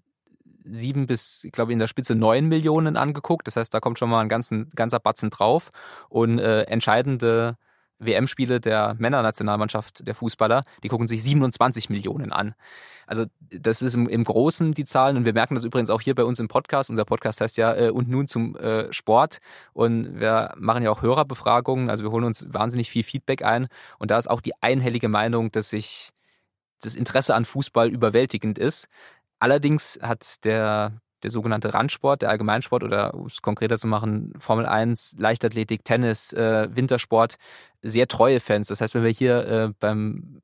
sieben 0.72 1.08
bis, 1.08 1.44
ich 1.44 1.52
glaube, 1.52 1.74
in 1.74 1.80
der 1.80 1.88
Spitze 1.88 2.16
neun 2.16 2.48
Millionen 2.48 2.98
angeguckt. 2.98 3.48
Das 3.48 3.56
heißt, 3.56 3.74
da 3.74 3.80
kommt 3.80 4.00
schon 4.00 4.10
mal 4.10 4.22
ein 4.22 4.30
ganzen, 4.30 4.70
ganzer 4.76 5.00
Batzen 5.00 5.30
drauf. 5.30 5.72
Und 6.10 6.40
äh, 6.40 6.64
entscheidende 6.64 7.58
WM-Spiele 8.02 8.60
der 8.60 8.96
Männernationalmannschaft 8.98 10.06
der 10.08 10.16
Fußballer, 10.16 10.64
die 10.84 10.88
gucken 10.88 11.08
sich 11.08 11.24
27 11.24 11.90
Millionen 11.90 12.32
an. 12.32 12.56
Also 13.06 13.26
das 13.50 13.82
ist 13.82 13.96
im, 13.96 14.08
im 14.08 14.24
Großen 14.24 14.74
die 14.74 14.86
Zahlen 14.86 15.18
und 15.18 15.26
wir 15.26 15.34
merken 15.34 15.56
das 15.56 15.64
übrigens 15.64 15.90
auch 15.90 16.02
hier 16.02 16.16
bei 16.16 16.24
uns 16.24 16.40
im 16.40 16.48
Podcast. 16.48 16.90
Unser 16.90 17.06
Podcast 17.06 17.42
heißt 17.42 17.58
ja 17.58 17.76
äh, 17.76 17.90
und 17.90 18.10
nun 18.10 18.28
zum 18.28 18.56
äh, 18.56 18.92
Sport 18.94 19.40
und 19.74 20.20
wir 20.20 20.54
machen 20.58 20.84
ja 20.84 20.92
auch 20.92 21.02
Hörerbefragungen, 21.02 21.90
also 21.90 22.04
wir 22.04 22.12
holen 22.12 22.24
uns 22.24 22.48
wahnsinnig 22.52 22.90
viel 22.90 23.04
Feedback 23.04 23.44
ein 23.44 23.68
und 24.00 24.12
da 24.12 24.18
ist 24.18 24.30
auch 24.30 24.42
die 24.42 24.54
einhellige 24.62 25.10
Meinung, 25.10 25.52
dass 25.52 25.70
sich 25.70 26.12
das 26.82 26.96
Interesse 26.96 27.36
an 27.36 27.46
Fußball 27.46 27.90
überwältigend 27.90 28.58
ist. 28.58 28.88
Allerdings 29.42 29.98
hat 30.04 30.46
der, 30.46 31.02
der 31.24 31.32
sogenannte 31.32 31.74
Randsport, 31.74 32.22
der 32.22 32.30
Allgemeinsport 32.30 32.84
oder 32.84 33.16
um 33.16 33.26
es 33.26 33.42
konkreter 33.42 33.80
zu 33.80 33.88
machen, 33.88 34.34
Formel 34.38 34.68
1, 34.68 35.16
Leichtathletik, 35.18 35.84
Tennis, 35.84 36.32
äh, 36.32 36.68
Wintersport, 36.72 37.38
sehr 37.82 38.08
treue 38.08 38.40
Fans. 38.40 38.68
Das 38.68 38.82
heißt, 38.82 38.94
wenn 38.94 39.04
wir 39.04 39.10
hier 39.10 39.48
äh, 39.48 39.70
beim 39.80 40.44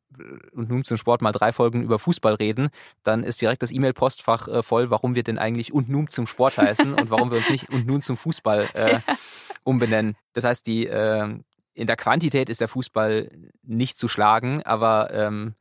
und 0.51 0.69
nun 0.69 0.83
zum 0.83 0.97
Sport 0.97 1.21
mal 1.21 1.31
drei 1.31 1.53
Folgen 1.53 1.83
über 1.83 1.99
Fußball 1.99 2.33
reden, 2.33 2.69
dann 3.03 3.23
ist 3.23 3.39
direkt 3.39 3.61
das 3.61 3.71
E-Mail-Postfach 3.71 4.47
äh, 4.47 4.63
voll, 4.63 4.89
warum 4.89 5.13
wir 5.13 5.21
denn 5.21 5.37
eigentlich 5.37 5.71
und 5.71 5.89
nun 5.89 6.07
zum 6.07 6.25
Sport 6.25 6.57
heißen 6.57 6.95
und 6.95 7.11
warum 7.11 7.29
wir 7.29 7.37
uns 7.37 7.51
nicht 7.51 7.69
und 7.69 7.85
nun 7.85 8.01
zum 8.01 8.17
Fußball 8.17 8.67
äh, 8.73 8.99
umbenennen. 9.63 10.15
Das 10.33 10.43
heißt, 10.43 10.65
die 10.65 10.87
äh, 10.87 11.37
in 11.75 11.85
der 11.85 11.97
Quantität 11.97 12.49
ist 12.49 12.61
der 12.61 12.67
Fußball 12.67 13.29
nicht 13.61 13.99
zu 13.99 14.07
schlagen, 14.07 14.63
aber 14.63 15.13
ähm, 15.13 15.53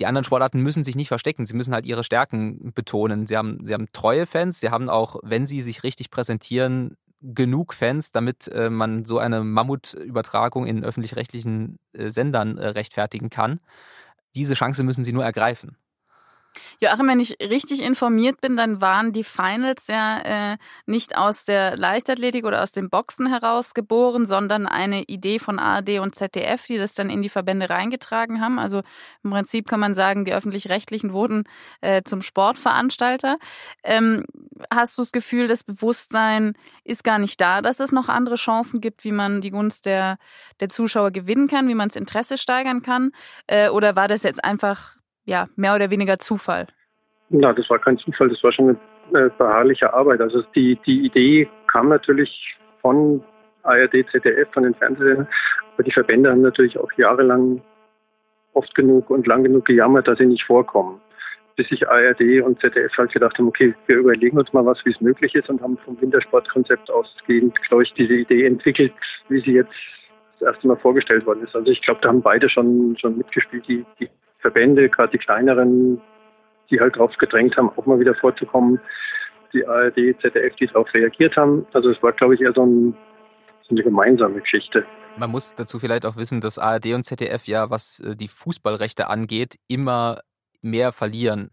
die 0.00 0.06
anderen 0.06 0.24
Sportarten 0.24 0.60
müssen 0.60 0.84
sich 0.84 0.96
nicht 0.96 1.08
verstecken. 1.08 1.46
Sie 1.46 1.54
müssen 1.54 1.74
halt 1.74 1.86
ihre 1.86 2.04
Stärken 2.04 2.72
betonen. 2.74 3.26
Sie 3.26 3.36
haben, 3.36 3.64
sie 3.64 3.74
haben 3.74 3.86
treue 3.92 4.26
Fans. 4.26 4.60
Sie 4.60 4.70
haben 4.70 4.88
auch, 4.88 5.16
wenn 5.22 5.46
sie 5.46 5.62
sich 5.62 5.82
richtig 5.84 6.10
präsentieren, 6.10 6.96
genug 7.20 7.72
Fans, 7.72 8.10
damit 8.10 8.48
äh, 8.48 8.68
man 8.70 9.04
so 9.04 9.18
eine 9.18 9.42
Mammutübertragung 9.42 10.66
in 10.66 10.84
öffentlich-rechtlichen 10.84 11.78
äh, 11.92 12.10
Sendern 12.10 12.58
äh, 12.58 12.68
rechtfertigen 12.68 13.30
kann. 13.30 13.60
Diese 14.34 14.54
Chance 14.54 14.82
müssen 14.82 15.04
sie 15.04 15.12
nur 15.12 15.24
ergreifen. 15.24 15.76
Joachim, 16.80 17.08
wenn 17.08 17.20
ich 17.20 17.36
richtig 17.40 17.82
informiert 17.82 18.40
bin, 18.40 18.56
dann 18.56 18.80
waren 18.80 19.12
die 19.12 19.24
Finals 19.24 19.86
ja 19.88 20.52
äh, 20.52 20.56
nicht 20.86 21.16
aus 21.16 21.44
der 21.44 21.76
Leichtathletik 21.76 22.44
oder 22.44 22.62
aus 22.62 22.72
dem 22.72 22.90
Boxen 22.90 23.28
heraus 23.28 23.74
geboren, 23.74 24.26
sondern 24.26 24.66
eine 24.66 25.02
Idee 25.04 25.38
von 25.38 25.58
ARD 25.58 26.00
und 26.00 26.14
ZDF, 26.14 26.66
die 26.66 26.78
das 26.78 26.94
dann 26.94 27.10
in 27.10 27.22
die 27.22 27.28
Verbände 27.28 27.70
reingetragen 27.70 28.40
haben. 28.40 28.58
Also 28.58 28.82
im 29.22 29.30
Prinzip 29.30 29.68
kann 29.68 29.80
man 29.80 29.94
sagen, 29.94 30.24
die 30.24 30.34
öffentlich-rechtlichen 30.34 31.12
wurden 31.12 31.44
äh, 31.80 32.02
zum 32.04 32.22
Sportveranstalter. 32.22 33.38
Ähm, 33.82 34.24
hast 34.72 34.98
du 34.98 35.02
das 35.02 35.12
Gefühl, 35.12 35.46
das 35.46 35.64
Bewusstsein 35.64 36.54
ist 36.84 37.04
gar 37.04 37.18
nicht 37.18 37.40
da, 37.40 37.62
dass 37.62 37.80
es 37.80 37.92
noch 37.92 38.08
andere 38.08 38.36
Chancen 38.36 38.80
gibt, 38.80 39.04
wie 39.04 39.12
man 39.12 39.40
die 39.40 39.50
Gunst 39.50 39.86
der, 39.86 40.18
der 40.60 40.68
Zuschauer 40.68 41.10
gewinnen 41.10 41.48
kann, 41.48 41.68
wie 41.68 41.74
man 41.74 41.88
das 41.88 41.96
Interesse 41.96 42.38
steigern 42.38 42.82
kann? 42.82 43.12
Äh, 43.46 43.68
oder 43.68 43.96
war 43.96 44.08
das 44.08 44.22
jetzt 44.22 44.44
einfach 44.44 44.96
ja, 45.24 45.46
mehr 45.56 45.74
oder 45.74 45.90
weniger 45.90 46.18
Zufall? 46.18 46.66
Na, 47.30 47.52
das 47.52 47.68
war 47.70 47.78
kein 47.78 47.98
Zufall, 47.98 48.28
das 48.28 48.42
war 48.42 48.52
schon 48.52 48.76
eine 49.12 49.26
äh, 49.26 49.30
beharrliche 49.36 49.92
Arbeit. 49.92 50.20
Also 50.20 50.42
die, 50.54 50.78
die 50.86 51.06
Idee 51.06 51.48
kam 51.66 51.88
natürlich 51.88 52.56
von 52.80 53.22
ARD, 53.62 54.06
ZDF, 54.12 54.48
von 54.52 54.64
den 54.64 54.74
Fernsehern, 54.74 55.26
aber 55.74 55.82
die 55.82 55.92
Verbände 55.92 56.30
haben 56.30 56.42
natürlich 56.42 56.78
auch 56.78 56.92
jahrelang 56.92 57.62
oft 58.52 58.74
genug 58.74 59.10
und 59.10 59.26
lang 59.26 59.42
genug 59.42 59.64
gejammert, 59.64 60.06
dass 60.06 60.18
sie 60.18 60.26
nicht 60.26 60.44
vorkommen. 60.44 61.00
Bis 61.56 61.68
sich 61.68 61.88
ARD 61.88 62.42
und 62.42 62.60
ZDF 62.60 62.92
halt 62.98 63.12
gedacht 63.12 63.38
haben, 63.38 63.48
okay, 63.48 63.74
wir 63.86 63.96
überlegen 63.96 64.38
uns 64.38 64.52
mal 64.52 64.66
was, 64.66 64.78
wie 64.84 64.90
es 64.90 65.00
möglich 65.00 65.34
ist 65.34 65.48
und 65.48 65.62
haben 65.62 65.78
vom 65.78 66.00
Wintersportkonzept 66.00 66.90
ausgehend, 66.90 67.56
glaube 67.68 67.84
ich, 67.84 67.92
diese 67.94 68.14
Idee 68.14 68.46
entwickelt, 68.46 68.92
wie 69.28 69.40
sie 69.40 69.52
jetzt 69.52 69.72
das 70.40 70.54
erste 70.54 70.68
Mal 70.68 70.76
vorgestellt 70.76 71.24
worden 71.26 71.44
ist. 71.44 71.54
Also 71.54 71.70
ich 71.70 71.80
glaube, 71.82 72.00
da 72.02 72.08
haben 72.08 72.22
beide 72.22 72.48
schon, 72.48 72.96
schon 72.98 73.18
mitgespielt, 73.18 73.66
die, 73.68 73.84
die 74.00 74.08
Verbände, 74.44 74.90
gerade 74.90 75.10
die 75.10 75.18
kleineren, 75.18 76.02
die 76.70 76.78
halt 76.78 76.96
darauf 76.96 77.16
gedrängt 77.16 77.56
haben, 77.56 77.70
auch 77.70 77.86
mal 77.86 77.98
wieder 77.98 78.14
vorzukommen. 78.14 78.78
Die 79.54 79.66
ARD, 79.66 80.20
ZDF, 80.20 80.54
die 80.56 80.66
darauf 80.66 80.92
reagiert 80.92 81.34
haben. 81.36 81.66
Also 81.72 81.88
es 81.88 82.02
war, 82.02 82.12
glaube 82.12 82.34
ich, 82.34 82.42
eher 82.42 82.52
so, 82.52 82.62
ein, 82.62 82.94
so 83.62 83.70
eine 83.70 83.82
gemeinsame 83.82 84.40
Geschichte. 84.40 84.84
Man 85.16 85.30
muss 85.30 85.54
dazu 85.54 85.78
vielleicht 85.78 86.04
auch 86.04 86.16
wissen, 86.16 86.42
dass 86.42 86.58
ARD 86.58 86.86
und 86.92 87.04
ZDF 87.04 87.46
ja, 87.46 87.70
was 87.70 88.00
äh, 88.00 88.16
die 88.16 88.28
Fußballrechte 88.28 89.08
angeht, 89.08 89.54
immer 89.66 90.18
mehr 90.60 90.92
verlieren. 90.92 91.50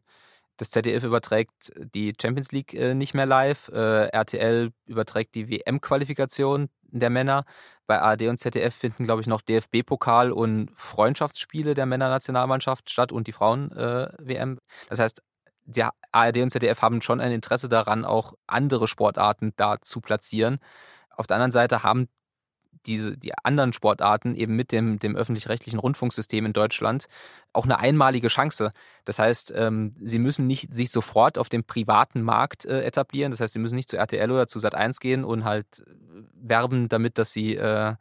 Das 0.58 0.70
ZDF 0.70 1.04
überträgt 1.04 1.72
die 1.76 2.14
Champions 2.22 2.52
League 2.52 2.74
äh, 2.74 2.94
nicht 2.94 3.14
mehr 3.14 3.26
live. 3.26 3.70
Äh, 3.70 4.08
RTL 4.08 4.72
überträgt 4.86 5.36
die 5.36 5.50
WM-Qualifikation 5.50 6.70
der 6.84 7.10
Männer. 7.10 7.46
Bei 7.88 8.00
ARD 8.00 8.24
und 8.24 8.38
ZDF 8.38 8.74
finden, 8.74 9.06
glaube 9.06 9.22
ich, 9.22 9.28
noch 9.28 9.42
DFB-Pokal 9.42 10.32
und 10.32 10.70
Freundschaftsspiele 10.76 11.74
der 11.74 11.86
Männernationalmannschaft 11.86 12.90
statt 12.90 13.12
und 13.12 13.28
die 13.28 13.32
Frauen-WM. 13.32 14.58
Äh, 14.58 14.62
das 14.90 15.00
heißt, 15.00 15.22
die 15.66 15.84
ARD 16.12 16.38
und 16.38 16.50
ZDF 16.50 16.82
haben 16.82 17.02
schon 17.02 17.22
ein 17.22 17.32
Interesse 17.32 17.70
daran, 17.70 18.06
auch 18.06 18.34
andere 18.48 18.88
Sportarten 18.88 19.54
da 19.56 19.80
zu 19.82 20.02
platzieren. 20.02 20.60
Auf 21.10 21.28
der 21.28 21.38
anderen 21.38 21.52
Seite 21.52 21.84
haben 21.84 22.08
diese, 22.86 23.18
die 23.18 23.34
anderen 23.44 23.74
Sportarten 23.74 24.36
eben 24.36 24.56
mit 24.56 24.72
dem, 24.72 25.00
dem 25.00 25.16
öffentlich-rechtlichen 25.16 25.80
Rundfunksystem 25.80 26.46
in 26.46 26.54
Deutschland 26.54 27.08
auch 27.54 27.66
eine 27.66 27.80
einmalige 27.80 28.28
Chance. 28.28 28.72
Das 29.06 29.20
heißt, 29.20 29.54
ähm, 29.56 29.96
sie 30.02 30.20
müssen 30.20 30.48
nicht 30.48 30.74
sich 30.74 30.92
sofort 30.92 31.38
auf 31.38 31.50
dem 31.50 31.64
privaten 31.64 32.22
Markt 32.22 32.66
äh, 32.66 32.84
etablieren. 32.84 33.32
Das 33.32 33.40
heißt, 33.40 33.54
sie 33.54 33.60
müssen 33.60 33.76
nicht 33.76 33.90
zu 33.90 33.98
RTL 33.98 34.32
oder 34.32 34.48
zu 34.48 34.60
Sat1 34.60 35.00
gehen 35.00 35.24
und 35.24 35.44
halt 35.44 35.66
äh, 35.80 35.92
werben 36.34 36.90
damit, 36.90 37.18
dass 37.18 37.32
sie 37.34 37.56
äh, 37.56 37.96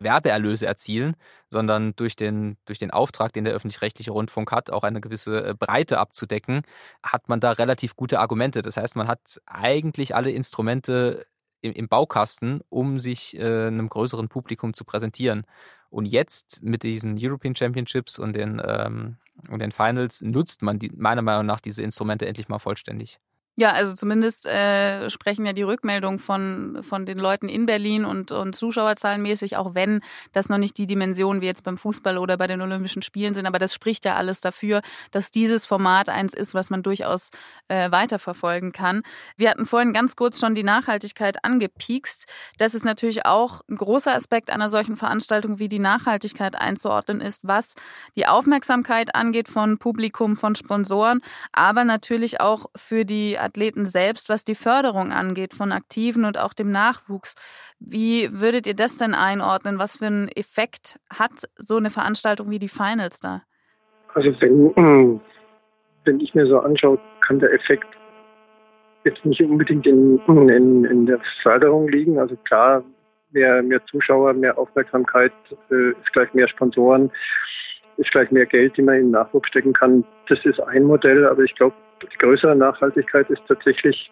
Werbeerlöse 0.00 0.66
erzielen, 0.66 1.16
sondern 1.50 1.94
durch 1.96 2.16
den, 2.16 2.56
durch 2.66 2.78
den 2.78 2.90
Auftrag, 2.90 3.32
den 3.32 3.44
der 3.44 3.54
öffentlich-rechtliche 3.54 4.10
Rundfunk 4.10 4.52
hat, 4.52 4.70
auch 4.70 4.82
eine 4.82 5.00
gewisse 5.00 5.48
äh, 5.48 5.54
Breite 5.54 5.98
abzudecken, 5.98 6.62
hat 7.02 7.28
man 7.28 7.40
da 7.40 7.52
relativ 7.52 7.96
gute 7.96 8.20
Argumente. 8.20 8.62
Das 8.62 8.76
heißt, 8.76 8.96
man 8.96 9.08
hat 9.08 9.40
eigentlich 9.46 10.14
alle 10.14 10.30
Instrumente 10.30 11.26
im, 11.60 11.72
im 11.72 11.88
Baukasten, 11.88 12.60
um 12.68 13.00
sich 13.00 13.36
äh, 13.38 13.66
einem 13.66 13.88
größeren 13.88 14.28
Publikum 14.28 14.74
zu 14.74 14.84
präsentieren. 14.84 15.44
Und 15.90 16.06
jetzt 16.06 16.62
mit 16.62 16.82
diesen 16.82 17.16
European 17.18 17.56
Championships 17.56 18.18
und 18.18 18.34
den, 18.34 18.60
ähm, 18.64 19.16
und 19.48 19.60
den 19.60 19.72
Finals 19.72 20.20
nutzt 20.22 20.62
man 20.62 20.78
die, 20.78 20.90
meiner 20.94 21.22
Meinung 21.22 21.46
nach 21.46 21.60
diese 21.60 21.82
Instrumente 21.82 22.26
endlich 22.26 22.48
mal 22.48 22.58
vollständig. 22.58 23.18
Ja, 23.60 23.72
also 23.72 23.92
zumindest 23.92 24.46
äh, 24.46 25.10
sprechen 25.10 25.44
ja 25.44 25.52
die 25.52 25.64
Rückmeldungen 25.64 26.20
von, 26.20 26.78
von 26.82 27.06
den 27.06 27.18
Leuten 27.18 27.48
in 27.48 27.66
Berlin 27.66 28.04
und, 28.04 28.30
und 28.30 28.54
Zuschauerzahlenmäßig, 28.54 29.56
auch 29.56 29.74
wenn 29.74 30.00
das 30.30 30.48
noch 30.48 30.58
nicht 30.58 30.78
die 30.78 30.86
Dimension 30.86 31.40
wie 31.40 31.46
jetzt 31.46 31.64
beim 31.64 31.76
Fußball 31.76 32.18
oder 32.18 32.36
bei 32.36 32.46
den 32.46 32.60
Olympischen 32.60 33.02
Spielen 33.02 33.34
sind. 33.34 33.46
Aber 33.46 33.58
das 33.58 33.74
spricht 33.74 34.04
ja 34.04 34.14
alles 34.14 34.40
dafür, 34.40 34.80
dass 35.10 35.32
dieses 35.32 35.66
Format 35.66 36.08
eins 36.08 36.34
ist, 36.34 36.54
was 36.54 36.70
man 36.70 36.84
durchaus 36.84 37.30
äh, 37.66 37.90
weiterverfolgen 37.90 38.70
kann. 38.70 39.02
Wir 39.36 39.50
hatten 39.50 39.66
vorhin 39.66 39.92
ganz 39.92 40.14
kurz 40.14 40.38
schon 40.38 40.54
die 40.54 40.62
Nachhaltigkeit 40.62 41.44
angepiekst. 41.44 42.26
Das 42.58 42.76
ist 42.76 42.84
natürlich 42.84 43.26
auch 43.26 43.62
ein 43.68 43.74
großer 43.74 44.14
Aspekt 44.14 44.50
einer 44.50 44.68
solchen 44.68 44.96
Veranstaltung, 44.96 45.58
wie 45.58 45.68
die 45.68 45.80
Nachhaltigkeit 45.80 46.54
einzuordnen 46.54 47.20
ist, 47.20 47.40
was 47.42 47.74
die 48.14 48.28
Aufmerksamkeit 48.28 49.16
angeht 49.16 49.48
von 49.48 49.78
Publikum, 49.78 50.36
von 50.36 50.54
Sponsoren, 50.54 51.22
aber 51.50 51.82
natürlich 51.82 52.40
auch 52.40 52.66
für 52.76 53.04
die 53.04 53.36
Athleten 53.48 53.86
selbst, 53.86 54.28
was 54.28 54.44
die 54.44 54.54
Förderung 54.54 55.12
angeht 55.12 55.54
von 55.54 55.72
Aktiven 55.72 56.24
und 56.24 56.38
auch 56.38 56.52
dem 56.52 56.70
Nachwuchs. 56.70 57.34
Wie 57.80 58.28
würdet 58.32 58.66
ihr 58.66 58.74
das 58.74 58.96
denn 58.96 59.14
einordnen? 59.14 59.78
Was 59.78 59.98
für 59.98 60.06
einen 60.06 60.28
Effekt 60.28 60.98
hat 61.10 61.48
so 61.56 61.76
eine 61.76 61.90
Veranstaltung 61.90 62.50
wie 62.50 62.58
die 62.58 62.68
Finals 62.68 63.20
da? 63.20 63.42
Also 64.14 64.30
wenn, 64.40 65.20
wenn 66.04 66.20
ich 66.20 66.34
mir 66.34 66.46
so 66.46 66.60
anschaue, 66.60 66.98
kann 67.26 67.38
der 67.38 67.52
Effekt 67.52 67.86
jetzt 69.04 69.24
nicht 69.24 69.40
unbedingt 69.40 69.86
in, 69.86 70.18
in, 70.26 70.84
in 70.84 71.06
der 71.06 71.20
Förderung 71.42 71.88
liegen. 71.88 72.18
Also 72.18 72.36
klar, 72.44 72.82
mehr, 73.32 73.62
mehr 73.62 73.84
Zuschauer, 73.86 74.32
mehr 74.34 74.58
Aufmerksamkeit 74.58 75.32
äh, 75.70 75.90
ist 75.90 76.12
gleich 76.12 76.32
mehr 76.34 76.48
Sponsoren, 76.48 77.10
ist 77.96 78.10
gleich 78.10 78.30
mehr 78.30 78.46
Geld, 78.46 78.76
die 78.76 78.82
man 78.82 78.96
in 78.96 79.02
den 79.06 79.10
Nachwuchs 79.12 79.48
stecken 79.48 79.72
kann. 79.72 80.04
Das 80.28 80.38
ist 80.44 80.60
ein 80.60 80.84
Modell, 80.84 81.26
aber 81.26 81.42
ich 81.42 81.54
glaube, 81.54 81.74
die 82.02 82.18
größere 82.18 82.56
Nachhaltigkeit 82.56 83.28
ist 83.30 83.42
tatsächlich, 83.48 84.10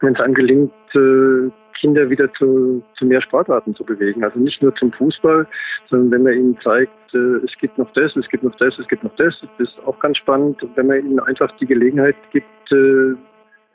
wenn 0.00 0.14
es 0.14 0.20
einem 0.20 0.34
gelingt, 0.34 0.72
äh, 0.94 1.50
Kinder 1.80 2.08
wieder 2.10 2.32
zu, 2.34 2.82
zu 2.96 3.04
mehr 3.04 3.20
Sportarten 3.20 3.74
zu 3.74 3.84
bewegen. 3.84 4.22
Also 4.22 4.38
nicht 4.38 4.62
nur 4.62 4.74
zum 4.76 4.92
Fußball, 4.92 5.46
sondern 5.90 6.10
wenn 6.12 6.22
man 6.22 6.32
ihnen 6.32 6.58
zeigt, 6.62 6.92
äh, 7.12 7.44
es 7.44 7.52
gibt 7.60 7.76
noch 7.78 7.92
das, 7.94 8.14
es 8.16 8.28
gibt 8.28 8.44
noch 8.44 8.54
das, 8.56 8.78
es 8.78 8.86
gibt 8.88 9.02
noch 9.02 9.14
das, 9.16 9.34
das 9.40 9.68
ist 9.68 9.78
auch 9.84 9.98
ganz 9.98 10.18
spannend. 10.18 10.64
Wenn 10.76 10.86
man 10.86 10.98
ihnen 10.98 11.20
einfach 11.20 11.50
die 11.58 11.66
Gelegenheit 11.66 12.16
gibt, 12.30 12.72
äh, 12.72 13.14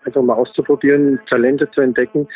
einfach 0.06 0.22
mal 0.22 0.36
auszuprobieren, 0.36 1.20
Talente 1.30 1.70
zu 1.72 1.82
entdecken, 1.82 2.28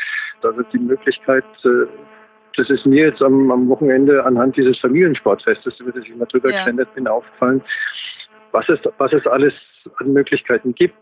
also 0.41 0.62
die 0.73 0.79
Möglichkeit, 0.79 1.45
das 1.63 2.69
ist 2.69 2.86
mir 2.86 3.05
jetzt 3.05 3.21
am, 3.21 3.51
am 3.51 3.69
Wochenende 3.69 4.25
anhand 4.25 4.57
dieses 4.57 4.77
Familiensportfestes, 4.79 5.79
über 5.79 5.91
das 5.91 6.03
ich 6.03 6.15
mal 6.15 6.25
drüber 6.25 6.51
ja. 6.51 6.65
bin, 6.65 7.07
aufgefallen, 7.07 7.62
was 8.51 8.67
es, 8.69 8.79
was 8.97 9.13
es 9.13 9.25
alles 9.27 9.53
an 9.97 10.13
Möglichkeiten 10.13 10.73
gibt. 10.75 10.95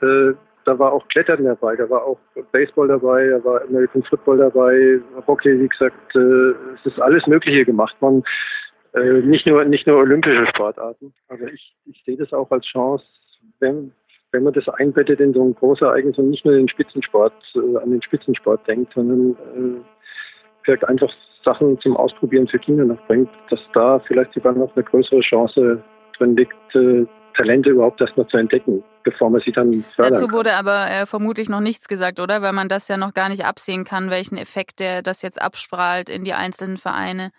Äh, 0.00 0.32
da 0.64 0.78
war 0.78 0.92
auch 0.92 1.06
Klettern 1.08 1.44
dabei, 1.44 1.76
da 1.76 1.88
war 1.88 2.04
auch 2.04 2.18
Baseball 2.50 2.88
dabei, 2.88 3.28
da 3.28 3.44
war 3.44 3.62
American 3.62 4.02
Football 4.02 4.38
dabei, 4.38 5.00
Hockey, 5.26 5.60
wie 5.60 5.68
gesagt, 5.68 6.16
äh, 6.16 6.50
es 6.74 6.86
ist 6.86 7.00
alles 7.00 7.26
Mögliche 7.26 7.64
gemacht 7.64 7.94
worden. 8.02 8.24
Äh, 8.94 9.20
nicht 9.20 9.46
nur 9.46 9.64
nicht 9.64 9.86
nur 9.86 9.98
olympische 9.98 10.46
Sportarten. 10.48 11.12
Aber 11.28 11.46
ich, 11.52 11.76
ich 11.84 12.02
sehe 12.04 12.16
das 12.16 12.32
auch 12.32 12.50
als 12.50 12.66
Chance, 12.66 13.04
wenn 13.60 13.92
wenn 14.32 14.42
man 14.42 14.52
das 14.52 14.68
einbettet 14.68 15.20
in 15.20 15.32
so 15.32 15.44
ein 15.44 15.54
Großereignis 15.54 16.18
und 16.18 16.30
nicht 16.30 16.44
nur 16.44 16.54
den 16.54 16.68
Spitzensport, 16.68 17.32
äh, 17.54 17.78
an 17.78 17.90
den 17.90 18.02
Spitzensport 18.02 18.66
denkt, 18.66 18.92
sondern 18.94 19.32
äh, 19.32 19.80
vielleicht 20.62 20.84
einfach 20.88 21.10
Sachen 21.44 21.78
zum 21.80 21.96
Ausprobieren 21.96 22.48
für 22.48 22.58
Kinder 22.58 22.84
noch 22.84 23.00
bringt, 23.06 23.30
dass 23.50 23.60
da 23.72 24.00
vielleicht 24.00 24.34
sogar 24.34 24.52
noch 24.52 24.74
eine 24.74 24.84
größere 24.84 25.20
Chance 25.20 25.82
drin 26.18 26.36
liegt, 26.36 26.74
äh, 26.74 27.06
Talente 27.36 27.70
überhaupt 27.70 28.00
erstmal 28.00 28.26
zu 28.28 28.36
entdecken, 28.36 28.82
bevor 29.04 29.30
man 29.30 29.40
sie 29.42 29.52
dann 29.52 29.84
fördern 29.94 30.14
Dazu 30.14 30.32
wurde 30.32 30.54
aber 30.54 30.86
äh, 30.90 31.06
vermutlich 31.06 31.48
noch 31.48 31.60
nichts 31.60 31.88
gesagt, 31.88 32.18
oder? 32.18 32.42
Weil 32.42 32.52
man 32.52 32.68
das 32.68 32.88
ja 32.88 32.96
noch 32.96 33.14
gar 33.14 33.28
nicht 33.28 33.44
absehen 33.44 33.84
kann, 33.84 34.10
welchen 34.10 34.38
Effekt 34.38 34.80
der 34.80 35.02
das 35.02 35.22
jetzt 35.22 35.40
abstrahlt 35.40 36.08
in 36.08 36.24
die 36.24 36.32
einzelnen 36.32 36.78
Vereine. 36.78 37.30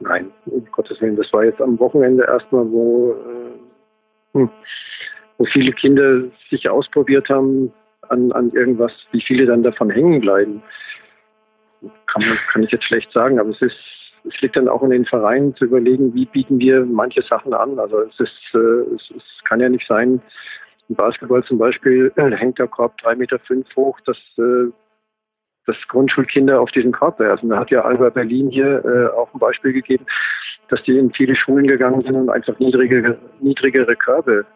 Nein, 0.00 0.30
um 0.46 0.66
Gottes 0.70 1.00
Willen, 1.00 1.16
das 1.16 1.32
war 1.32 1.44
jetzt 1.44 1.60
am 1.60 1.78
Wochenende 1.78 2.24
erstmal, 2.24 2.70
wo, 2.70 3.12
äh, 3.12 4.38
hm, 4.38 4.50
wo 5.38 5.44
viele 5.44 5.72
Kinder 5.72 6.22
sich 6.50 6.68
ausprobiert 6.68 7.28
haben 7.28 7.72
an, 8.08 8.32
an 8.32 8.50
irgendwas, 8.52 8.92
wie 9.12 9.20
viele 9.20 9.46
dann 9.46 9.62
davon 9.62 9.90
hängen 9.90 10.20
bleiben. 10.20 10.62
Kann, 12.06 12.38
kann 12.52 12.62
ich 12.62 12.70
jetzt 12.70 12.84
schlecht 12.84 13.12
sagen, 13.12 13.38
aber 13.38 13.50
es 13.50 13.60
ist 13.60 13.76
es 14.24 14.40
liegt 14.40 14.56
dann 14.56 14.68
auch 14.68 14.82
in 14.82 14.90
den 14.90 15.04
Vereinen 15.04 15.54
zu 15.56 15.64
überlegen, 15.64 16.14
wie 16.14 16.26
bieten 16.26 16.58
wir 16.58 16.84
manche 16.84 17.22
Sachen 17.22 17.54
an. 17.54 17.78
Also 17.78 18.00
es 18.00 18.18
ist, 18.20 18.54
äh, 18.54 18.94
es, 18.94 19.10
es 19.16 19.44
kann 19.44 19.60
ja 19.60 19.68
nicht 19.68 19.86
sein, 19.86 20.20
im 20.88 20.96
Basketball 20.96 21.44
zum 21.44 21.58
Beispiel 21.58 22.12
äh, 22.16 22.30
hängt 22.36 22.58
der 22.58 22.68
Korb 22.68 22.96
drei 22.98 23.14
Meter 23.14 23.38
fünf 23.40 23.66
hoch, 23.76 23.98
dass, 24.06 24.16
äh, 24.38 24.70
dass 25.66 25.76
Grundschulkinder 25.88 26.60
auf 26.60 26.70
diesen 26.70 26.92
Korb 26.92 27.18
werfen. 27.20 27.50
Da 27.50 27.58
hat 27.58 27.70
ja 27.70 27.82
Alba 27.82 28.10
Berlin 28.10 28.48
hier 28.50 28.84
äh, 28.84 29.16
auch 29.16 29.32
ein 29.34 29.38
Beispiel 29.38 29.72
gegeben, 29.72 30.06
dass 30.68 30.82
die 30.84 30.98
in 30.98 31.12
viele 31.12 31.36
Schulen 31.36 31.66
gegangen 31.66 32.02
sind 32.02 32.14
und 32.14 32.30
einfach 32.30 32.58
niedrigere, 32.58 33.18
niedrigere 33.40 33.96
Körbe 33.96 34.46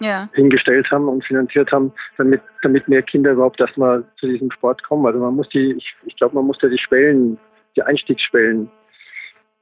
ja. 0.00 0.28
hingestellt 0.34 0.90
haben 0.90 1.08
und 1.08 1.24
finanziert 1.24 1.72
haben, 1.72 1.92
damit, 2.16 2.40
damit 2.62 2.88
mehr 2.88 3.02
Kinder 3.02 3.32
überhaupt 3.32 3.60
erstmal 3.60 4.04
zu 4.18 4.26
diesem 4.26 4.50
Sport 4.50 4.82
kommen. 4.82 5.06
Also 5.06 5.18
man 5.18 5.34
muss 5.34 5.48
die, 5.50 5.72
ich, 5.72 5.94
ich 6.04 6.16
glaube, 6.16 6.36
man 6.36 6.46
muss 6.46 6.58
da 6.58 6.68
die 6.68 6.78
Schwellen 6.78 7.38
die 7.78 7.82
Einstiegsschwellen 7.82 8.68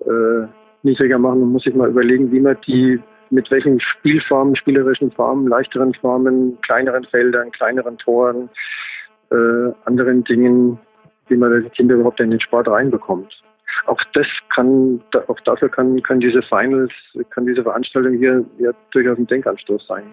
äh, 0.01 0.47
niedriger 0.83 1.19
machen. 1.19 1.41
Man 1.41 1.53
muss 1.53 1.65
sich 1.65 1.75
mal 1.75 1.91
überlegen, 1.91 2.33
wie 2.33 2.41
man 2.41 2.57
die 2.67 3.01
mit 3.31 3.51
welchen 3.51 3.81
Spielformen, 3.81 4.57
spielerischen 4.57 5.11
Formen, 5.13 5.49
leichteren 5.49 5.93
Formen, 5.95 6.59
kleineren 6.63 7.05
Feldern, 7.05 7.51
kleineren 7.51 7.99
Toren, 7.99 8.49
äh, 9.31 9.73
anderen 9.85 10.25
Dingen, 10.25 10.79
wie 11.29 11.37
man 11.37 11.63
die 11.63 11.71
Kinder 11.71 11.97
überhaupt 11.97 12.21
in 12.21 12.31
den 12.31 12.41
Sport 12.41 12.69
reinbekommt. 12.69 13.43
Auch 13.87 14.01
das 14.15 14.27
kann, 14.55 15.03
auch 15.27 15.41
dafür 15.41 15.69
kann, 15.69 16.01
kann 16.03 16.21
diese 16.21 16.41
Finals, 16.43 16.93
kann 17.31 17.47
diese 17.47 17.63
Veranstaltung 17.63 18.15
hier 18.15 18.45
ja 18.59 18.71
durchaus 18.93 19.19
ein 19.19 19.27
Denkanstoß 19.27 19.87
sein. 19.87 20.05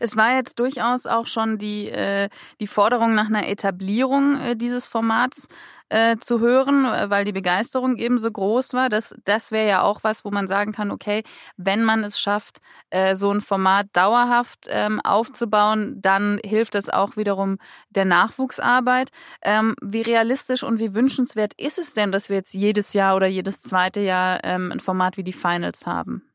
Es 0.00 0.16
war 0.16 0.34
jetzt 0.34 0.58
durchaus 0.58 1.06
auch 1.06 1.26
schon 1.26 1.58
die, 1.58 1.88
äh, 1.88 2.28
die 2.60 2.66
Forderung 2.66 3.14
nach 3.14 3.26
einer 3.26 3.48
Etablierung 3.48 4.40
äh, 4.40 4.56
dieses 4.56 4.86
Formats 4.86 5.48
äh, 5.88 6.16
zu 6.18 6.40
hören, 6.40 6.84
äh, 6.84 7.10
weil 7.10 7.24
die 7.24 7.32
Begeisterung 7.32 7.96
eben 7.96 8.18
so 8.18 8.30
groß 8.30 8.72
war. 8.72 8.88
Das, 8.88 9.14
das 9.24 9.52
wäre 9.52 9.68
ja 9.68 9.82
auch 9.82 10.00
was, 10.02 10.24
wo 10.24 10.30
man 10.30 10.46
sagen 10.46 10.72
kann, 10.72 10.90
okay, 10.90 11.22
wenn 11.56 11.84
man 11.84 12.02
es 12.04 12.18
schafft, 12.18 12.58
äh, 12.90 13.16
so 13.16 13.30
ein 13.30 13.40
Format 13.40 13.86
dauerhaft 13.92 14.66
ähm, 14.68 15.00
aufzubauen, 15.00 16.00
dann 16.00 16.40
hilft 16.44 16.74
das 16.74 16.88
auch 16.88 17.16
wiederum 17.16 17.58
der 17.90 18.04
Nachwuchsarbeit. 18.06 19.10
Ähm, 19.42 19.74
wie 19.82 20.02
realistisch 20.02 20.62
und 20.62 20.78
wie 20.80 20.94
wünschenswert 20.94 21.52
ist 21.58 21.78
es 21.78 21.92
denn, 21.92 22.12
dass 22.12 22.28
wir 22.28 22.36
jetzt 22.36 22.54
jedes 22.54 22.92
Jahr 22.92 23.16
oder 23.16 23.26
jedes 23.26 23.62
zweite 23.62 24.00
Jahr 24.00 24.40
ähm, 24.42 24.72
ein 24.72 24.80
Format 24.80 25.16
wie 25.16 25.24
die 25.24 25.32
Finals 25.32 25.86
haben? 25.86 26.33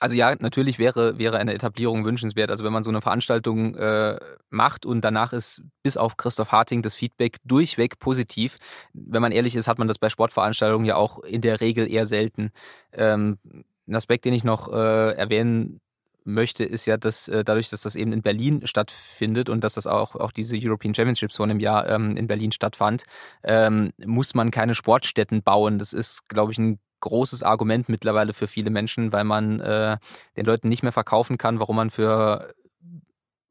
Also 0.00 0.16
ja, 0.16 0.34
natürlich 0.38 0.78
wäre, 0.78 1.18
wäre 1.18 1.38
eine 1.38 1.54
Etablierung 1.54 2.06
wünschenswert. 2.06 2.50
Also 2.50 2.64
wenn 2.64 2.72
man 2.72 2.82
so 2.82 2.90
eine 2.90 3.02
Veranstaltung 3.02 3.74
äh, 3.76 4.18
macht 4.48 4.86
und 4.86 5.02
danach 5.02 5.34
ist 5.34 5.62
bis 5.82 5.98
auf 5.98 6.16
Christoph 6.16 6.52
Harting 6.52 6.80
das 6.80 6.94
Feedback 6.94 7.36
durchweg 7.44 7.98
positiv. 7.98 8.56
Wenn 8.94 9.20
man 9.20 9.30
ehrlich 9.30 9.54
ist, 9.54 9.68
hat 9.68 9.78
man 9.78 9.88
das 9.88 9.98
bei 9.98 10.08
Sportveranstaltungen 10.08 10.86
ja 10.86 10.96
auch 10.96 11.18
in 11.20 11.42
der 11.42 11.60
Regel 11.60 11.90
eher 11.90 12.06
selten. 12.06 12.50
Ähm, 12.92 13.38
ein 13.86 13.94
Aspekt, 13.94 14.24
den 14.24 14.32
ich 14.32 14.42
noch 14.42 14.72
äh, 14.72 15.12
erwähnen 15.12 15.80
möchte, 16.24 16.64
ist 16.64 16.86
ja, 16.86 16.96
dass 16.96 17.28
äh, 17.28 17.44
dadurch, 17.44 17.68
dass 17.68 17.82
das 17.82 17.96
eben 17.96 18.12
in 18.12 18.22
Berlin 18.22 18.66
stattfindet 18.66 19.50
und 19.50 19.62
dass 19.62 19.74
das 19.74 19.86
auch, 19.86 20.16
auch 20.16 20.32
diese 20.32 20.56
European 20.58 20.94
Championships 20.94 21.36
vor 21.36 21.44
einem 21.44 21.60
Jahr 21.60 21.88
ähm, 21.88 22.16
in 22.16 22.26
Berlin 22.26 22.52
stattfand, 22.52 23.04
ähm, 23.42 23.92
muss 24.04 24.34
man 24.34 24.50
keine 24.50 24.74
Sportstätten 24.74 25.42
bauen. 25.42 25.78
Das 25.78 25.92
ist, 25.92 26.28
glaube 26.28 26.52
ich, 26.52 26.58
ein 26.58 26.78
großes 27.00 27.42
Argument 27.42 27.88
mittlerweile 27.88 28.32
für 28.32 28.48
viele 28.48 28.70
Menschen, 28.70 29.12
weil 29.12 29.24
man 29.24 29.60
äh, 29.60 29.98
den 30.36 30.46
Leuten 30.46 30.68
nicht 30.68 30.82
mehr 30.82 30.92
verkaufen 30.92 31.38
kann, 31.38 31.60
warum 31.60 31.76
man 31.76 31.90
für 31.90 32.54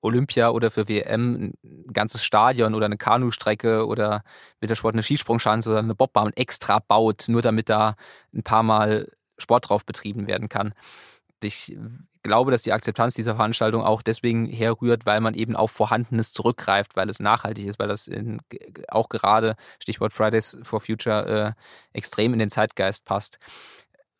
Olympia 0.01 0.49
oder 0.49 0.71
für 0.71 0.87
WM 0.87 1.53
ein 1.63 1.93
ganzes 1.93 2.23
Stadion 2.23 2.73
oder 2.73 2.85
eine 2.85 2.97
Kanustrecke 2.97 3.85
oder 3.85 4.23
mit 4.61 4.69
der 4.69 4.75
Sport 4.75 4.95
eine 4.95 5.03
Skisprungschanze 5.03 5.71
oder 5.71 5.79
eine 5.79 5.95
Bobbahn 5.95 6.33
extra 6.33 6.79
baut, 6.79 7.25
nur 7.27 7.41
damit 7.41 7.69
da 7.69 7.95
ein 8.33 8.43
paar 8.43 8.63
Mal 8.63 9.11
Sport 9.37 9.69
drauf 9.69 9.85
betrieben 9.85 10.27
werden 10.27 10.49
kann. 10.49 10.73
Ich 11.41 11.77
glaube, 12.23 12.51
dass 12.51 12.63
die 12.63 12.73
Akzeptanz 12.73 13.13
dieser 13.13 13.35
Veranstaltung 13.35 13.83
auch 13.83 14.01
deswegen 14.01 14.45
herrührt, 14.45 15.05
weil 15.05 15.21
man 15.21 15.33
eben 15.33 15.55
auf 15.55 15.71
Vorhandenes 15.71 16.31
zurückgreift, 16.33 16.95
weil 16.95 17.09
es 17.09 17.19
nachhaltig 17.19 17.65
ist, 17.65 17.79
weil 17.79 17.87
das 17.87 18.07
in, 18.07 18.41
auch 18.89 19.09
gerade, 19.09 19.55
Stichwort 19.81 20.13
Fridays 20.13 20.57
for 20.63 20.81
Future, 20.81 21.55
äh, 21.55 21.97
extrem 21.97 22.33
in 22.33 22.39
den 22.39 22.49
Zeitgeist 22.49 23.05
passt. 23.05 23.39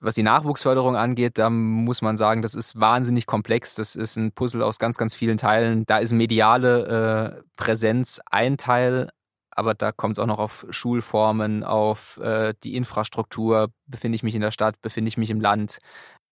Was 0.02 0.16
die 0.16 0.24
Nachwuchsförderung 0.24 0.96
angeht, 0.96 1.38
da 1.38 1.50
muss 1.50 2.02
man 2.02 2.16
sagen, 2.16 2.42
das 2.42 2.56
ist 2.56 2.80
wahnsinnig 2.80 3.26
komplex. 3.26 3.76
Das 3.76 3.98
ist 3.98 4.16
ein 4.16 4.32
Puzzle 4.32 4.64
aus 4.64 4.80
ganz, 4.80 4.98
ganz 4.98 5.14
vielen 5.14 5.38
Teilen. 5.38 5.86
Da 5.86 5.98
ist 5.98 6.14
mediale 6.14 7.36
äh, 7.38 7.44
Präsenz 7.58 8.22
ein 8.32 8.56
Teil, 8.56 9.10
aber 9.52 9.74
da 9.74 9.92
kommt 9.92 10.18
es 10.18 10.20
auch 10.20 10.26
noch 10.26 10.40
auf 10.40 10.66
Schulformen, 10.70 11.66
auf 11.66 12.18
äh, 12.22 12.54
die 12.64 12.78
Infrastruktur. 12.78 13.74
Befinde 13.88 14.16
ich 14.16 14.24
mich 14.24 14.36
in 14.36 14.42
der 14.42 14.52
Stadt, 14.52 14.82
befinde 14.82 15.10
ich 15.10 15.18
mich 15.18 15.32
im 15.32 15.42
Land? 15.42 15.80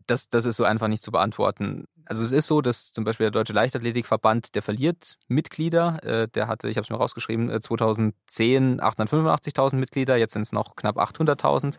Das, 0.08 0.30
das 0.30 0.46
ist 0.46 0.58
so 0.58 0.64
einfach 0.64 0.88
nicht 0.88 1.04
zu 1.04 1.12
beantworten. 1.12 1.86
Also 2.06 2.24
es 2.24 2.32
ist 2.32 2.48
so, 2.48 2.62
dass 2.62 2.94
zum 2.94 3.04
Beispiel 3.04 3.26
der 3.26 3.32
Deutsche 3.32 3.54
Leichtathletikverband, 3.54 4.56
der 4.56 4.62
verliert 4.62 5.18
Mitglieder. 5.28 6.02
Äh, 6.04 6.28
der 6.30 6.48
hatte, 6.48 6.70
ich 6.70 6.78
habe 6.78 6.86
es 6.86 6.90
mir 6.90 6.96
rausgeschrieben, 6.96 7.62
2010 7.62 8.82
885.000 8.82 9.76
Mitglieder, 9.76 10.16
jetzt 10.16 10.34
sind 10.34 10.44
es 10.44 10.54
noch 10.54 10.76
knapp 10.76 10.98
800.000. 10.98 11.78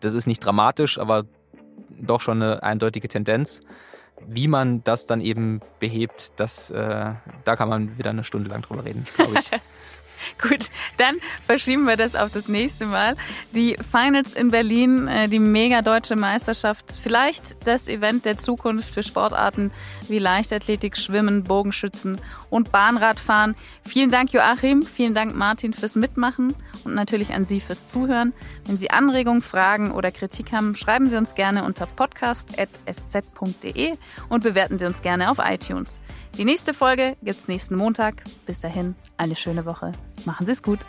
Das 0.00 0.12
ist 0.12 0.26
nicht 0.26 0.44
dramatisch, 0.44 0.98
aber 0.98 1.24
doch 1.98 2.20
schon 2.20 2.42
eine 2.42 2.62
eindeutige 2.62 3.08
Tendenz. 3.08 3.60
Wie 4.26 4.46
man 4.46 4.84
das 4.84 5.06
dann 5.06 5.20
eben 5.20 5.60
behebt, 5.80 6.32
das, 6.36 6.70
äh, 6.70 7.14
da 7.44 7.56
kann 7.56 7.68
man 7.68 7.98
wieder 7.98 8.10
eine 8.10 8.24
Stunde 8.24 8.50
lang 8.50 8.62
drüber 8.62 8.84
reden, 8.84 9.04
glaube 9.16 9.38
ich. 9.38 9.50
Gut, 10.40 10.66
dann 10.98 11.16
verschieben 11.44 11.86
wir 11.86 11.96
das 11.96 12.14
auf 12.14 12.32
das 12.32 12.48
nächste 12.48 12.86
Mal. 12.86 13.16
Die 13.54 13.76
Finals 13.90 14.34
in 14.34 14.48
Berlin, 14.48 15.08
äh, 15.08 15.28
die 15.28 15.38
mega 15.38 15.82
deutsche 15.82 16.16
Meisterschaft, 16.16 16.92
vielleicht 16.92 17.66
das 17.66 17.88
Event 17.88 18.24
der 18.24 18.36
Zukunft 18.36 18.92
für 18.92 19.02
Sportarten 19.02 19.70
wie 20.08 20.18
Leichtathletik, 20.18 20.96
Schwimmen, 20.96 21.44
Bogenschützen 21.44 22.20
und 22.50 22.72
Bahnradfahren. 22.72 23.54
Vielen 23.86 24.10
Dank, 24.10 24.32
Joachim. 24.32 24.82
Vielen 24.82 25.14
Dank, 25.14 25.34
Martin, 25.34 25.72
fürs 25.72 25.96
Mitmachen 25.96 26.54
und 26.84 26.94
natürlich 26.94 27.32
an 27.32 27.44
Sie 27.44 27.60
fürs 27.60 27.86
Zuhören. 27.86 28.32
Wenn 28.66 28.76
Sie 28.76 28.90
Anregungen, 28.90 29.42
Fragen 29.42 29.92
oder 29.92 30.10
Kritik 30.10 30.52
haben, 30.52 30.76
schreiben 30.76 31.08
Sie 31.08 31.16
uns 31.16 31.34
gerne 31.34 31.64
unter 31.64 31.86
podcast.sz.de 31.86 33.94
und 34.28 34.42
bewerten 34.42 34.78
Sie 34.78 34.86
uns 34.86 35.02
gerne 35.02 35.30
auf 35.30 35.38
iTunes. 35.42 36.00
Die 36.36 36.44
nächste 36.44 36.74
Folge 36.74 37.16
gibt's 37.22 37.48
nächsten 37.48 37.76
Montag. 37.76 38.22
Bis 38.46 38.60
dahin, 38.60 38.94
eine 39.16 39.36
schöne 39.36 39.66
Woche. 39.66 39.92
Machen 40.24 40.46
Sie 40.46 40.52
es 40.52 40.62
gut. 40.62 40.80